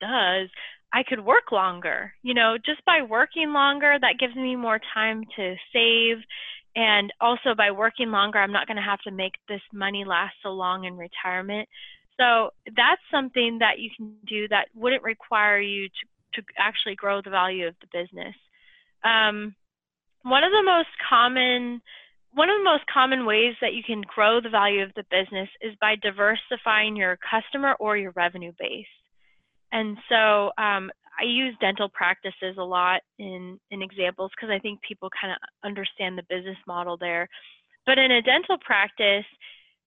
[0.00, 0.48] does
[0.94, 5.22] i could work longer you know just by working longer that gives me more time
[5.36, 6.24] to save
[6.76, 10.34] and also by working longer, I'm not going to have to make this money last
[10.42, 11.68] so long in retirement.
[12.18, 17.20] So that's something that you can do that wouldn't require you to, to actually grow
[17.22, 18.34] the value of the business.
[19.04, 19.54] Um,
[20.22, 21.80] one of the most common
[22.32, 25.48] one of the most common ways that you can grow the value of the business
[25.60, 28.86] is by diversifying your customer or your revenue base.
[29.70, 34.80] And so um, I use dental practices a lot in, in examples because I think
[34.82, 37.28] people kind of understand the business model there.
[37.86, 39.26] But in a dental practice,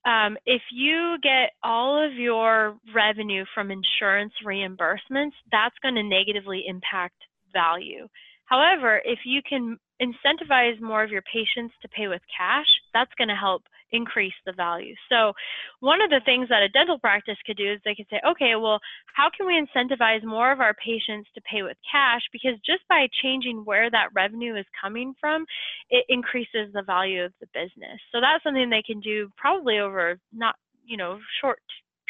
[0.05, 6.63] um, if you get all of your revenue from insurance reimbursements, that's going to negatively
[6.67, 7.15] impact
[7.51, 8.07] value.
[8.45, 13.27] However, if you can incentivize more of your patients to pay with cash, that's going
[13.27, 14.95] to help increase the value.
[15.09, 15.33] So,
[15.79, 18.55] one of the things that a dental practice could do is they could say, okay,
[18.55, 18.79] well,
[19.15, 22.21] how can we incentivize more of our patients to pay with cash?
[22.31, 25.45] Because just by changing where that revenue is coming from,
[25.89, 27.99] it increases the value of the business.
[28.11, 31.59] So, that's something they can do probably over not, you know, short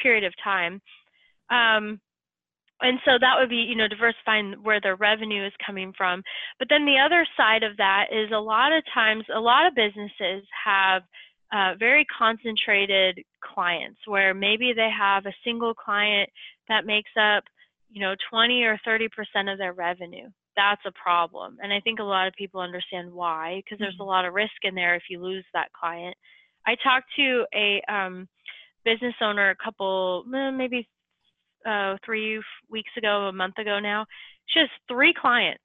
[0.01, 0.81] period of time.
[1.49, 1.99] Um,
[2.81, 6.21] and so that would be you know diversifying where their revenue is coming from
[6.59, 9.75] but then the other side of that is a lot of times a lot of
[9.75, 11.03] businesses have
[11.53, 16.29] uh, very concentrated clients where maybe they have a single client
[16.67, 17.43] that makes up
[17.89, 20.29] you know 20 or 30 percent of their revenue.
[20.55, 24.01] That's a problem and i think a lot of people understand why because there's a
[24.01, 24.09] mm-hmm.
[24.09, 26.17] lot of risk in there if you lose that client.
[26.65, 28.27] I talked to a um,
[28.83, 30.87] business owner a couple maybe
[31.65, 34.05] uh, three weeks ago a month ago now.
[34.47, 35.63] She has three clients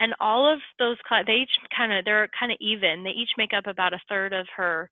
[0.00, 3.02] and all of those they each kind of they're kind of even.
[3.02, 4.90] They each make up about a third of her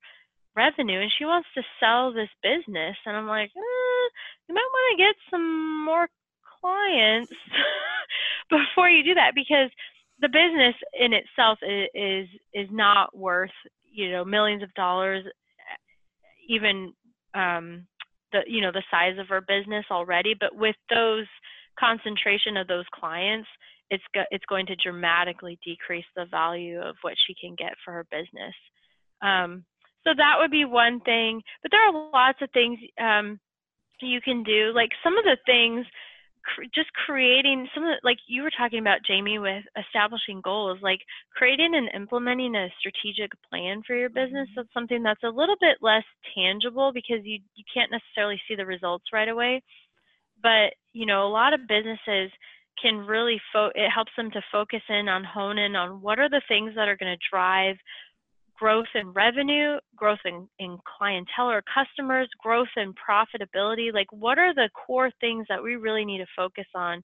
[0.55, 4.07] revenue and she wants to sell this business and i'm like eh,
[4.47, 6.07] you might want to get some more
[6.61, 7.33] clients
[8.49, 9.69] before you do that because
[10.21, 13.51] the business in itself is, is is not worth
[13.91, 15.25] you know millions of dollars
[16.47, 16.93] even
[17.33, 17.85] um
[18.31, 21.25] the you know the size of her business already but with those
[21.77, 23.47] concentration of those clients
[23.89, 27.91] it's go, it's going to dramatically decrease the value of what she can get for
[27.93, 28.55] her business.
[29.21, 29.65] Um,
[30.03, 31.41] so that would be one thing.
[31.61, 33.39] But there are lots of things um,
[34.01, 34.71] you can do.
[34.73, 35.85] Like some of the things
[36.45, 40.79] cr- just creating some of the, like you were talking about jamie with establishing goals
[40.81, 40.99] like
[41.35, 44.55] creating and implementing a strategic plan for your business Mm-hmm.
[44.55, 46.03] that's something that's a little bit less
[46.35, 49.61] tangible because you you can't necessarily see the results right away
[50.41, 52.31] but you know a lot of businesses
[52.81, 56.29] can really fo- it helps them to focus in on hone in on what are
[56.29, 57.77] the things that are going to drive
[58.57, 63.93] growth in revenue, growth in, in clientele or customers, growth in profitability.
[63.93, 67.01] Like, what are the core things that we really need to focus on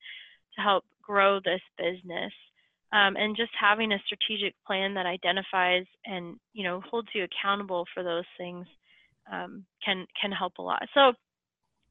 [0.55, 2.31] to help grow this business?
[2.93, 7.85] Um, and just having a strategic plan that identifies and you know holds you accountable
[7.93, 8.67] for those things
[9.31, 10.83] um, can can help a lot.
[10.93, 11.13] So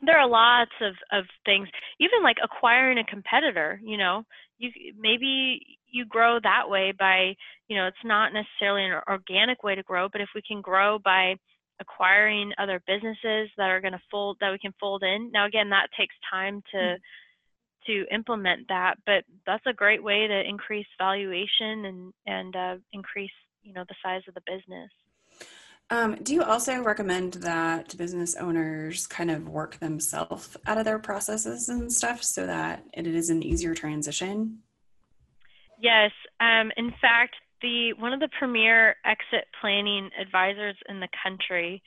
[0.02, 1.68] there are lots of, of things.
[1.98, 4.24] Even like acquiring a competitor you know
[4.58, 5.60] you maybe
[5.90, 7.34] you grow that way by
[7.68, 10.98] you know it's not necessarily an organic way to grow but if we can grow
[10.98, 11.34] by
[11.80, 15.30] acquiring other businesses that are going to fold that we can fold in.
[15.32, 17.92] Now again that takes time to mm-hmm.
[17.92, 23.30] to implement that but that's a great way to increase valuation and and uh, increase
[23.62, 24.90] you know the size of the business
[25.90, 31.00] um, do you also recommend that business owners kind of work themselves out of their
[31.00, 34.60] processes and stuff so that it is an easier transition?
[35.80, 36.12] Yes.
[36.38, 41.82] Um, in fact, the one of the premier exit planning advisors in the country,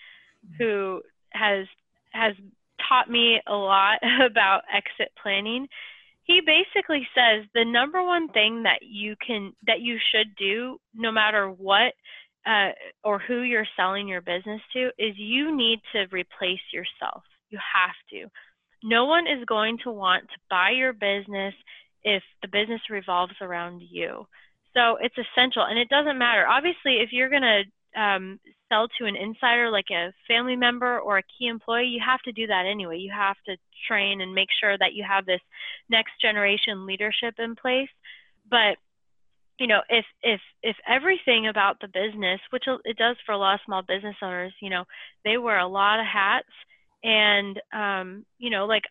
[0.57, 1.65] who has
[2.11, 2.33] has
[2.87, 5.67] taught me a lot about exit planning,
[6.23, 11.11] he basically says the number one thing that you can that you should do, no
[11.11, 11.93] matter what
[12.45, 12.69] uh,
[13.03, 17.23] or who you're selling your business to is you need to replace yourself.
[17.49, 18.29] You have to.
[18.83, 21.53] No one is going to want to buy your business
[22.03, 24.27] if the business revolves around you.
[24.73, 26.45] So it's essential, and it doesn't matter.
[26.47, 31.19] Obviously, if you're going to um, sell to an insider like a family member or
[31.19, 32.97] a key employee, you have to do that anyway.
[32.97, 33.55] You have to
[33.87, 35.41] train and make sure that you have this
[35.89, 37.89] next generation leadership in place.
[38.49, 38.77] But
[39.59, 43.55] you know if if if everything about the business which it does for a lot
[43.55, 44.83] of small business owners you know
[45.23, 46.47] they wear a lot of hats
[47.03, 48.83] and um you know like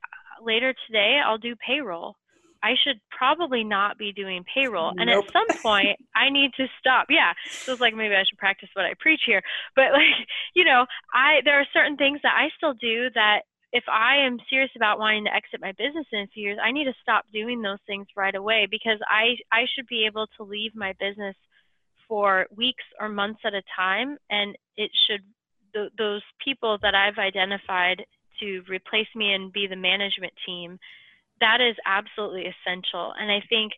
[0.42, 2.16] later today i'll do payroll.
[2.64, 4.92] I should probably not be doing payroll.
[4.96, 7.06] And at some point i need to stop.
[7.10, 7.32] Yeah.
[7.66, 9.42] So it's like maybe i should practice what i preach here.
[9.74, 13.42] But like you know i there are certain things that i still do that
[13.72, 16.72] if I am serious about wanting to exit my business in a few years, I
[16.72, 20.44] need to stop doing those things right away because I I should be able to
[20.44, 21.36] leave my business
[22.06, 25.22] for weeks or months at a time, and it should
[25.72, 28.04] th- those people that I've identified
[28.40, 30.78] to replace me and be the management team.
[31.40, 33.72] That is absolutely essential, and I think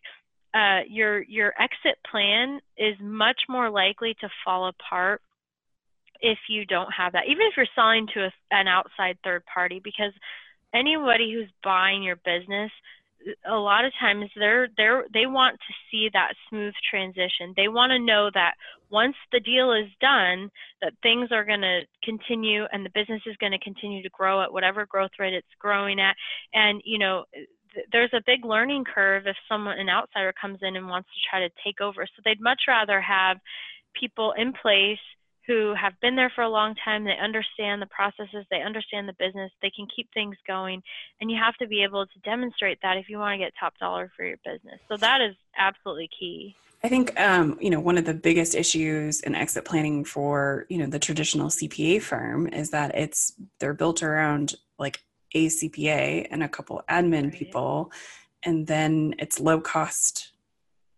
[0.53, 5.21] uh, your your exit plan is much more likely to fall apart
[6.21, 9.81] if you don't have that, even if you're selling to a, an outside third party,
[9.83, 10.13] because
[10.73, 12.71] anybody who's buying your business,
[13.47, 17.53] a lot of times they're they're they want to see that smooth transition.
[17.55, 18.53] They want to know that
[18.91, 20.51] once the deal is done,
[20.81, 24.43] that things are going to continue and the business is going to continue to grow
[24.43, 26.15] at whatever growth rate it's growing at.
[26.53, 27.25] And you know,
[27.91, 31.39] there's a big learning curve if someone an outsider comes in and wants to try
[31.39, 32.05] to take over.
[32.05, 33.37] So they'd much rather have
[33.99, 34.99] people in place
[35.47, 37.03] who have been there for a long time.
[37.03, 40.81] They understand the processes, they understand the business, they can keep things going.
[41.21, 43.77] And you have to be able to demonstrate that if you want to get top
[43.79, 44.79] dollar for your business.
[44.89, 46.55] So that is absolutely key.
[46.83, 50.77] I think um, you know one of the biggest issues in exit planning for you
[50.77, 55.01] know the traditional CPA firm is that it's they're built around like
[55.33, 57.33] a CPA and a couple admin right.
[57.33, 57.91] people,
[58.43, 60.33] and then it's low cost,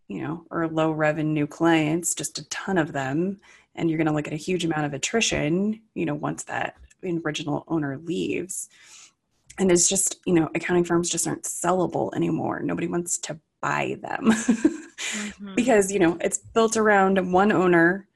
[0.10, 3.40] you know, or low revenue clients, just a ton of them,
[3.78, 6.76] and you're going to look at a huge amount of attrition you know once that
[7.26, 8.70] original owner leaves.
[9.60, 12.62] And it's just you know accounting firms just aren't sellable anymore.
[12.62, 14.34] Nobody wants to buy them.
[14.98, 15.54] Mm-hmm.
[15.54, 18.08] because you know it's built around one owner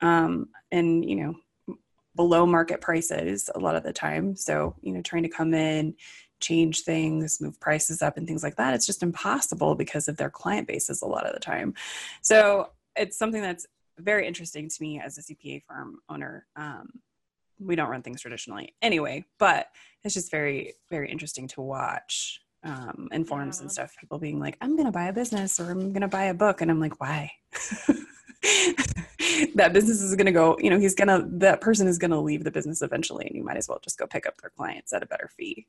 [0.00, 1.76] um, and you know
[2.16, 4.34] below market prices a lot of the time.
[4.36, 5.94] So you know trying to come in
[6.40, 10.30] change things move prices up and things like that it's just impossible because of their
[10.30, 11.74] client bases a lot of the time.
[12.22, 13.66] So it's something that's
[14.00, 16.46] very interesting to me as a CPA firm owner.
[16.56, 16.88] Um,
[17.58, 19.66] we don't run things traditionally anyway, but
[20.02, 23.62] it's just very, very interesting to watch um, in forums yeah.
[23.62, 23.94] and stuff.
[24.00, 26.34] People being like, I'm going to buy a business or I'm going to buy a
[26.34, 26.60] book.
[26.60, 27.30] And I'm like, why?
[29.54, 32.10] that business is going to go, you know, he's going to, that person is going
[32.10, 34.50] to leave the business eventually and you might as well just go pick up their
[34.50, 35.66] clients at a better fee.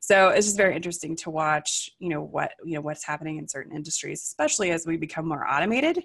[0.00, 3.48] So it's just very interesting to watch, you know, what, you know, what's happening in
[3.48, 6.04] certain industries, especially as we become more automated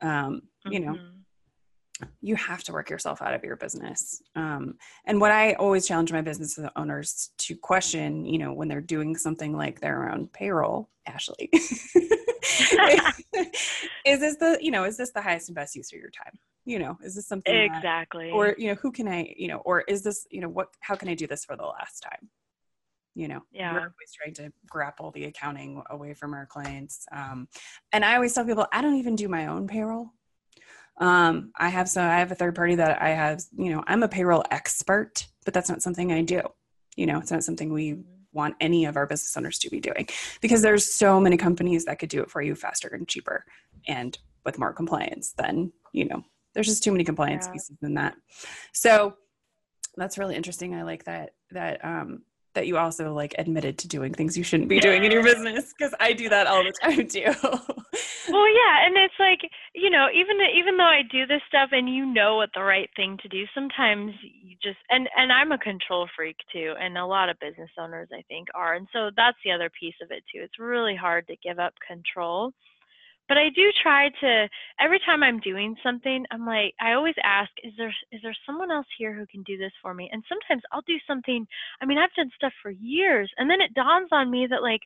[0.00, 2.06] um, you know, mm-hmm.
[2.20, 4.22] you have to work yourself out of your business.
[4.36, 4.74] Um,
[5.06, 9.16] and what I always challenge my business owners to question, you know, when they're doing
[9.16, 11.80] something like their own payroll, Ashley, is
[14.20, 16.38] this the, you know, is this the highest and best use of your time?
[16.64, 19.62] You know, is this something exactly, that, or you know, who can I, you know,
[19.64, 22.28] or is this, you know, what, how can I do this for the last time?
[23.18, 23.72] You know, yeah.
[23.72, 27.04] we're always trying to grapple the accounting away from our clients.
[27.10, 27.48] Um,
[27.92, 30.12] and I always tell people, I don't even do my own payroll.
[30.98, 34.04] Um, I have so I have a third party that I have, you know, I'm
[34.04, 36.42] a payroll expert, but that's not something I do.
[36.94, 37.96] You know, it's not something we
[38.32, 40.06] want any of our business owners to be doing
[40.40, 43.44] because there's so many companies that could do it for you faster and cheaper
[43.88, 46.22] and with more compliance than, you know,
[46.54, 47.52] there's just too many compliance yeah.
[47.52, 48.14] pieces in that.
[48.72, 49.14] So
[49.96, 50.76] that's really interesting.
[50.76, 52.22] I like that that um
[52.54, 55.72] that you also like admitted to doing things you shouldn't be doing in your business
[55.76, 57.24] because I do that all the time too.
[58.32, 59.40] well, yeah, and it's like
[59.74, 62.90] you know, even even though I do this stuff and you know what the right
[62.96, 67.06] thing to do, sometimes you just and and I'm a control freak too, and a
[67.06, 70.24] lot of business owners I think are, and so that's the other piece of it
[70.32, 70.42] too.
[70.42, 72.52] It's really hard to give up control
[73.28, 74.48] but I do try to
[74.80, 78.70] every time I'm doing something, I'm like I always ask, is there is there someone
[78.70, 80.08] else here who can do this for me?
[80.12, 81.46] And sometimes I'll do something.
[81.80, 84.80] I mean, I've done stuff for years, and then it dawns on me that like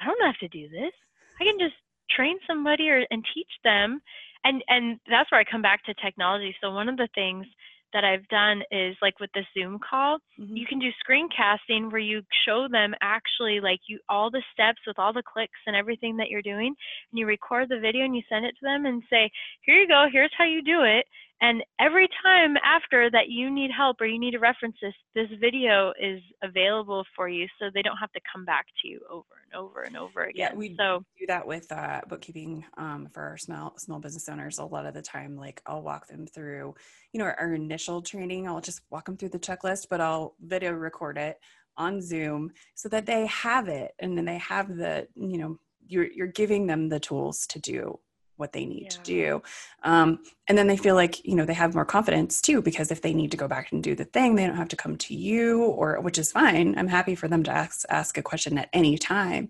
[0.00, 0.92] I don't have to do this.
[1.40, 1.76] I can just
[2.10, 4.00] train somebody or and teach them.
[4.44, 6.54] And and that's where I come back to technology.
[6.60, 7.46] So one of the things
[7.94, 10.54] that I've done is like with the Zoom call, mm-hmm.
[10.54, 14.98] you can do screencasting where you show them actually like you all the steps with
[14.98, 16.74] all the clicks and everything that you're doing
[17.10, 19.30] and you record the video and you send it to them and say,
[19.62, 21.06] "Here you go, here's how you do it."
[21.40, 25.28] And every time after that you need help or you need to reference this, this
[25.40, 29.24] video is available for you so they don't have to come back to you over
[29.44, 30.52] and over and over again.
[30.52, 34.58] Yeah, we so, do that with uh, bookkeeping um, for our small, small business owners.
[34.58, 36.74] A lot of the time, like I'll walk them through,
[37.12, 38.48] you know, our, our initial training.
[38.48, 41.38] I'll just walk them through the checklist, but I'll video record it
[41.76, 46.10] on Zoom so that they have it and then they have the, you know, you're,
[46.10, 47.98] you're giving them the tools to do
[48.36, 48.88] what they need yeah.
[48.88, 49.42] to do
[49.82, 50.18] um,
[50.48, 53.14] and then they feel like you know they have more confidence too because if they
[53.14, 55.64] need to go back and do the thing they don't have to come to you
[55.64, 58.98] or which is fine i'm happy for them to ask, ask a question at any
[58.98, 59.48] time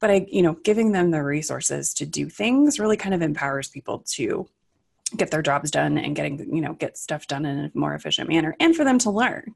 [0.00, 3.68] but i you know giving them the resources to do things really kind of empowers
[3.68, 4.46] people to
[5.14, 8.28] get their jobs done and getting you know get stuff done in a more efficient
[8.28, 9.54] manner and for them to learn.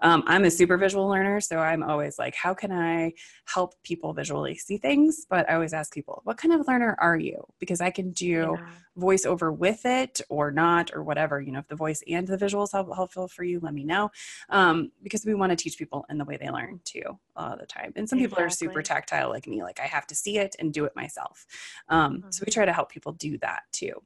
[0.00, 3.12] Um, i'm a super visual learner so i'm always like how can i
[3.46, 5.26] help people visually see things?
[5.28, 7.44] But i always ask people what kind of learner are you?
[7.58, 8.66] Because i can do yeah.
[8.96, 12.70] voiceover with it or not or whatever you know if the voice and the visuals
[12.70, 14.08] help helpful for you let me know.
[14.50, 17.66] Um, because we want to teach people in the way they learn too all the
[17.66, 17.92] time.
[17.96, 18.36] And some exactly.
[18.36, 20.94] people are super tactile like me like i have to see it and do it
[20.94, 21.44] myself.
[21.88, 22.30] Um, mm-hmm.
[22.30, 24.00] so we try to help people do that too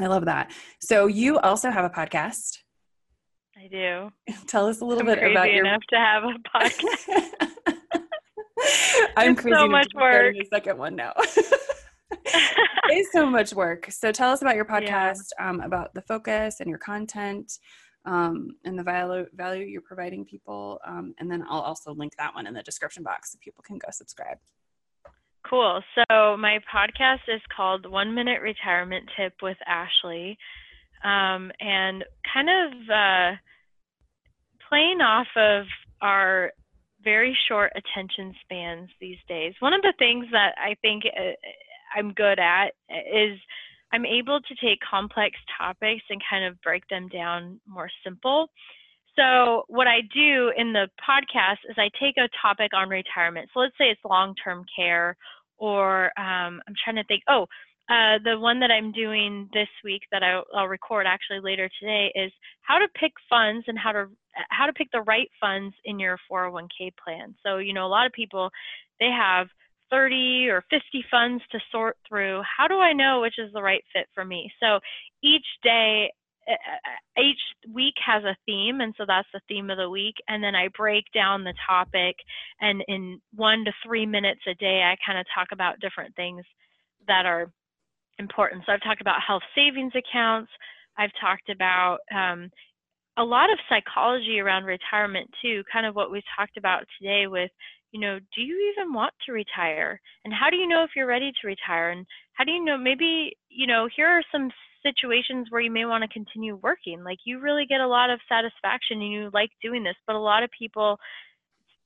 [0.00, 0.52] I love that.
[0.80, 2.58] So you also have a podcast.
[3.56, 4.10] I do.
[4.46, 7.76] Tell us a little I'm bit about your enough to have a podcast.
[9.16, 10.34] I'm it's crazy so much work.
[10.34, 11.12] The second one now.
[12.24, 13.90] it's so much work.
[13.90, 15.48] So tell us about your podcast, yeah.
[15.48, 17.52] um, about the focus and your content,
[18.04, 20.78] um, and the value value you're providing people.
[20.86, 23.78] Um, and then I'll also link that one in the description box so people can
[23.78, 24.38] go subscribe.
[25.50, 25.82] Cool.
[25.96, 30.38] So my podcast is called One Minute Retirement Tip with Ashley.
[31.02, 33.36] Um, and kind of uh,
[34.68, 35.64] playing off of
[36.00, 36.52] our
[37.02, 39.54] very short attention spans these days.
[39.58, 41.32] One of the things that I think uh,
[41.98, 43.36] I'm good at is
[43.92, 48.50] I'm able to take complex topics and kind of break them down more simple.
[49.16, 53.50] So, what I do in the podcast is I take a topic on retirement.
[53.52, 55.16] So, let's say it's long term care,
[55.60, 57.46] or um, I'm trying to think, oh,
[57.88, 62.12] uh, the one that I'm doing this week that I'll, I'll, record actually later today
[62.14, 62.32] is
[62.62, 64.06] how to pick funds and how to
[64.48, 67.34] how to pick the right funds in your 401k plan.
[67.44, 68.50] So you know a lot of people
[69.00, 69.48] they have
[69.90, 72.42] 30 or 50 funds to sort through.
[72.44, 74.52] How do I know which is the right fit for me?
[74.62, 74.78] So
[75.20, 76.12] each day
[77.18, 77.40] each
[77.72, 80.68] week has a theme and so that's the theme of the week and then i
[80.76, 82.16] break down the topic
[82.60, 86.44] and in one to three minutes a day i kind of talk about different things
[87.06, 87.50] that are
[88.18, 88.62] important.
[88.66, 90.50] So i've talked about health savings accounts
[90.98, 92.50] i've talked about um,
[93.16, 97.50] a lot of psychology around retirement too kind of what we talked about today with
[97.92, 100.00] you know do you even want to retire?
[100.24, 101.90] And how do you know if you're ready to retire?
[101.90, 104.50] And how do you know maybe you know here are some
[104.82, 107.04] situations where you may want to continue working.
[107.04, 110.20] Like you really get a lot of satisfaction and you like doing this, but a
[110.20, 110.98] lot of people,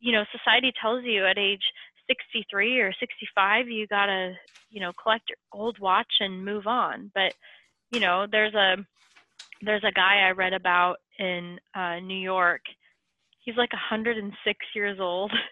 [0.01, 1.63] you know, society tells you at age
[2.09, 4.35] 63 or 65 you got to,
[4.71, 7.11] you know, collect your old watch and move on.
[7.15, 7.35] But,
[7.91, 8.77] you know, there's a
[9.63, 12.63] there's a guy I read about in uh, New York.
[13.41, 15.33] He's like 106 years old.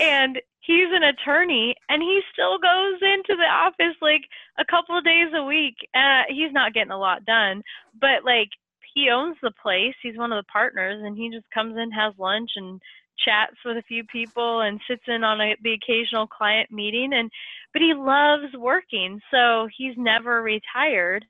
[0.00, 4.22] and he's an attorney and he still goes into the office like
[4.58, 5.76] a couple of days a week.
[5.94, 7.62] Uh, he's not getting a lot done,
[8.00, 8.48] but like
[8.94, 9.94] he owns the place.
[10.02, 12.80] He's one of the partners and he just comes in, has lunch and
[13.24, 17.30] chats with a few people and sits in on a, the occasional client meeting and
[17.72, 21.24] but he loves working so he's never retired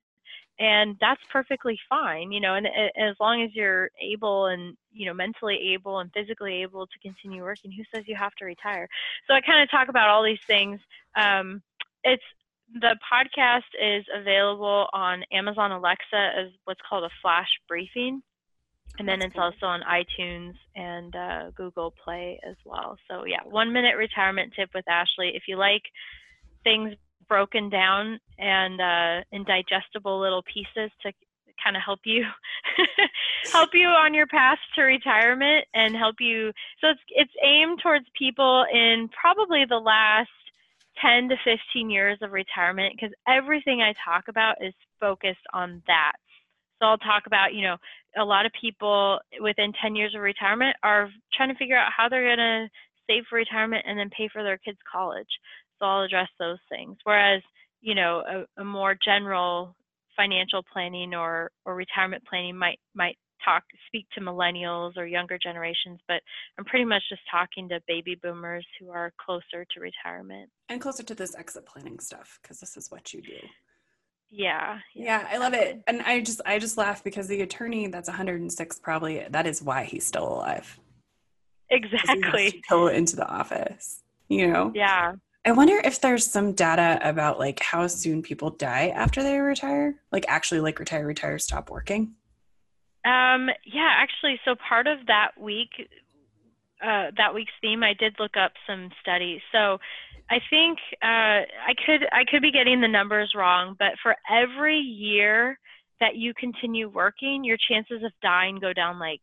[0.58, 5.14] and that's perfectly fine you know and as long as you're able and you know
[5.14, 8.88] mentally able and physically able to continue working who says you have to retire?
[9.26, 10.80] So i kind of talk about all these things.
[11.16, 11.62] Um,
[12.04, 12.22] it's
[12.72, 18.22] the podcast is available on amazon alexa as what's called a flash briefing
[18.98, 22.96] and then it's also on itunes and uh, google play as well.
[23.08, 25.32] So yeah one minute retirement tip with ashley.
[25.34, 25.82] If you like
[26.64, 26.94] things
[27.28, 31.12] broken down and uh, in digestible little pieces to
[31.62, 32.24] kind of help you
[33.52, 38.06] help you on your path to retirement and help you so it's it's aimed towards
[38.18, 40.28] people in probably the last
[41.02, 46.12] 10 to 15 years of retirement because everything I talk about is focused on that.
[46.78, 47.76] So I'll talk about, you know,
[48.18, 52.08] a lot of people within 10 years of retirement are trying to figure out how
[52.08, 52.68] they're going to
[53.08, 55.28] save for retirement and then pay for their kids' college.
[55.78, 56.96] So I'll address those things.
[57.04, 57.42] Whereas,
[57.80, 59.74] you know, a, a more general
[60.20, 65.98] financial planning or, or retirement planning might might talk speak to millennials or younger generations,
[66.06, 66.20] but
[66.58, 70.50] I'm pretty much just talking to baby boomers who are closer to retirement.
[70.68, 73.38] And closer to this exit planning stuff, because this is what you do.
[74.30, 75.22] Yeah, yeah.
[75.22, 75.82] Yeah, I love it.
[75.86, 79.84] And I just I just laugh because the attorney that's 106 probably that is why
[79.84, 80.78] he's still alive.
[81.70, 82.62] Exactly.
[82.68, 84.02] go into the office.
[84.28, 84.72] You know?
[84.74, 85.14] Yeah.
[85.44, 89.94] I wonder if there's some data about like how soon people die after they retire,
[90.12, 92.14] like actually like retire, retire, stop working.
[93.06, 95.70] Um, yeah, actually, so part of that week,
[96.82, 99.40] uh, that week's theme, I did look up some studies.
[99.50, 99.78] So
[100.30, 104.78] I think uh, I could I could be getting the numbers wrong, but for every
[104.78, 105.58] year
[106.00, 109.20] that you continue working, your chances of dying go down like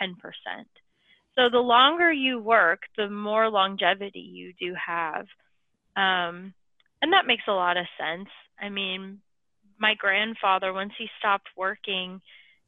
[0.00, 0.14] 10%.
[1.36, 5.26] So the longer you work, the more longevity you do have.
[5.96, 6.54] Um,
[7.02, 8.28] and that makes a lot of sense.
[8.58, 9.20] I mean,
[9.78, 12.20] my grandfather, once he stopped working,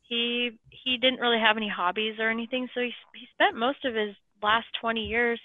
[0.02, 3.94] he he didn't really have any hobbies or anything, so he he spent most of
[3.94, 5.40] his last 20 years,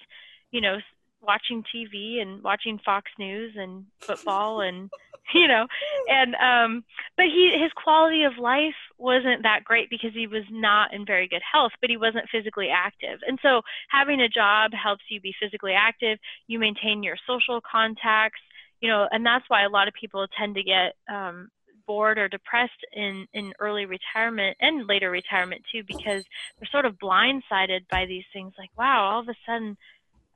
[0.51, 0.77] you know,
[1.21, 4.89] watching TV and watching Fox News and football and
[5.33, 5.67] you know
[6.09, 6.83] and um
[7.17, 11.27] but he his quality of life wasn't that great because he was not in very
[11.27, 13.19] good health but he wasn't physically active.
[13.27, 16.17] And so having a job helps you be physically active.
[16.47, 18.39] You maintain your social contacts
[18.81, 21.49] you know and that's why a lot of people tend to get um
[21.87, 26.23] bored or depressed in in early retirement and later retirement too because
[26.59, 29.75] they're sort of blindsided by these things like wow all of a sudden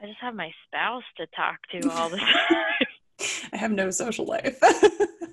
[0.02, 3.48] I just have my spouse to talk to all the time.
[3.54, 4.60] I have no social life.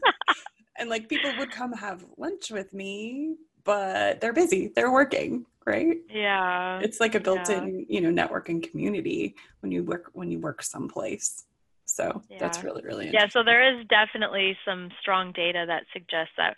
[0.76, 4.72] and like people would come have lunch with me, but they're busy.
[4.74, 5.96] They're working, right?
[6.10, 6.80] Yeah.
[6.80, 7.84] It's like a built-in, yeah.
[7.88, 11.44] you know, networking community when you work when you work someplace.
[11.86, 12.36] So yeah.
[12.38, 16.54] that's really, really Yeah, so there is definitely some strong data that suggests that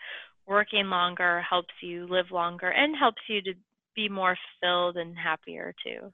[0.47, 3.55] working longer helps you live longer and helps you to
[3.95, 6.13] be more filled and happier too.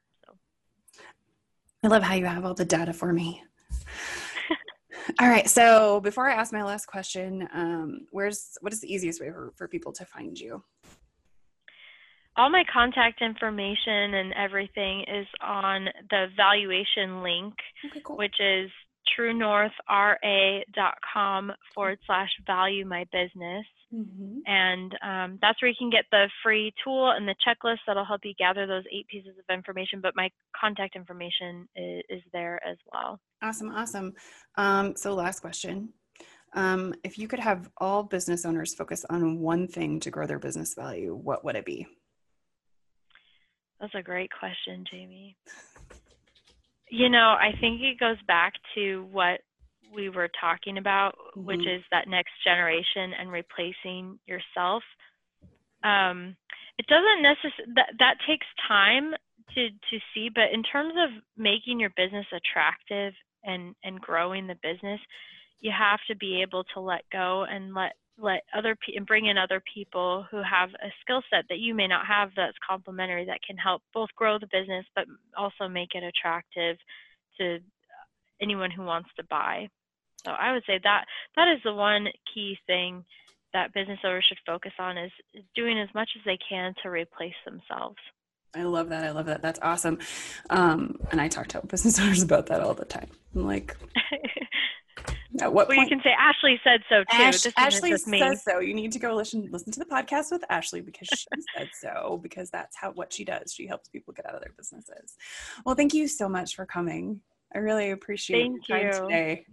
[1.87, 3.45] I love how you have all the data for me.
[5.20, 5.49] all right.
[5.49, 9.53] So before I ask my last question, um, where's what is the easiest way for,
[9.55, 10.64] for people to find you?
[12.37, 17.55] All my contact information and everything is on the valuation link,
[17.87, 18.16] okay, cool.
[18.16, 18.68] which is
[19.16, 23.64] truenorthra.com forward slash value my business.
[23.97, 24.38] Mm-hmm.
[24.47, 28.20] And um, that's where you can get the free tool and the checklist that'll help
[28.24, 30.01] you gather those eight pieces of information.
[30.03, 33.18] But my contact information is, is there as well.
[33.42, 34.12] Awesome, awesome.
[34.57, 35.90] Um, so, last question.
[36.53, 40.38] Um, if you could have all business owners focus on one thing to grow their
[40.38, 41.86] business value, what would it be?
[43.80, 45.36] That's a great question, Jamie.
[46.88, 49.40] You know, I think it goes back to what
[49.95, 51.47] we were talking about, mm-hmm.
[51.47, 54.82] which is that next generation and replacing yourself.
[55.84, 56.37] Um,
[56.78, 59.14] it doesn't necessarily that that takes time
[59.55, 63.14] to to see, but in terms of making your business attractive
[63.45, 65.01] and and growing the business,
[65.61, 69.26] you have to be able to let go and let let other pe- and bring
[69.26, 73.26] in other people who have a skill set that you may not have that's complementary
[73.26, 75.05] that can help both grow the business but
[75.37, 76.76] also make it attractive
[77.39, 77.59] to
[78.41, 79.68] anyone who wants to buy.
[80.24, 81.05] So I would say that
[81.37, 83.05] that is the one key thing
[83.53, 86.91] that business owners should focus on is, is doing as much as they can to
[86.91, 87.97] replace themselves.
[88.55, 89.05] I love that.
[89.05, 89.43] I love that.
[89.43, 89.99] That's awesome.
[90.51, 93.11] Um, and I talk to business owners about that all the time.
[93.34, 93.76] I'm like,
[95.41, 95.91] at what well, point?
[95.91, 97.22] you can say Ashley said so too.
[97.22, 98.61] Ash, Ashley says so.
[98.61, 101.26] You need to go listen listen to the podcast with Ashley because she
[101.57, 102.18] said so.
[102.22, 103.53] Because that's how what she does.
[103.53, 105.16] She helps people get out of their businesses.
[105.64, 107.20] Well, thank you so much for coming.
[107.55, 109.09] I really appreciate thank your time you.
[109.09, 109.47] today.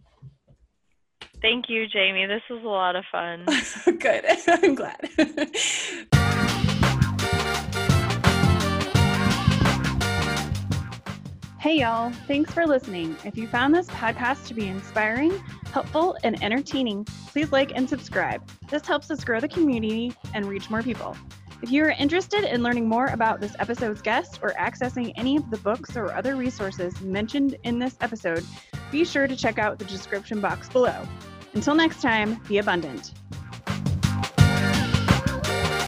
[1.41, 2.25] Thank you, Jamie.
[2.25, 3.45] This was a lot of fun.
[3.99, 4.25] Good.
[4.47, 5.09] I'm glad.
[11.59, 12.11] Hey, y'all.
[12.27, 13.15] Thanks for listening.
[13.23, 15.37] If you found this podcast to be inspiring,
[15.71, 18.41] helpful, and entertaining, please like and subscribe.
[18.69, 21.15] This helps us grow the community and reach more people.
[21.63, 25.49] If you are interested in learning more about this episode's guest or accessing any of
[25.49, 28.45] the books or other resources mentioned in this episode,
[28.91, 31.07] be sure to check out the description box below.
[31.53, 33.13] Until next time, be abundant.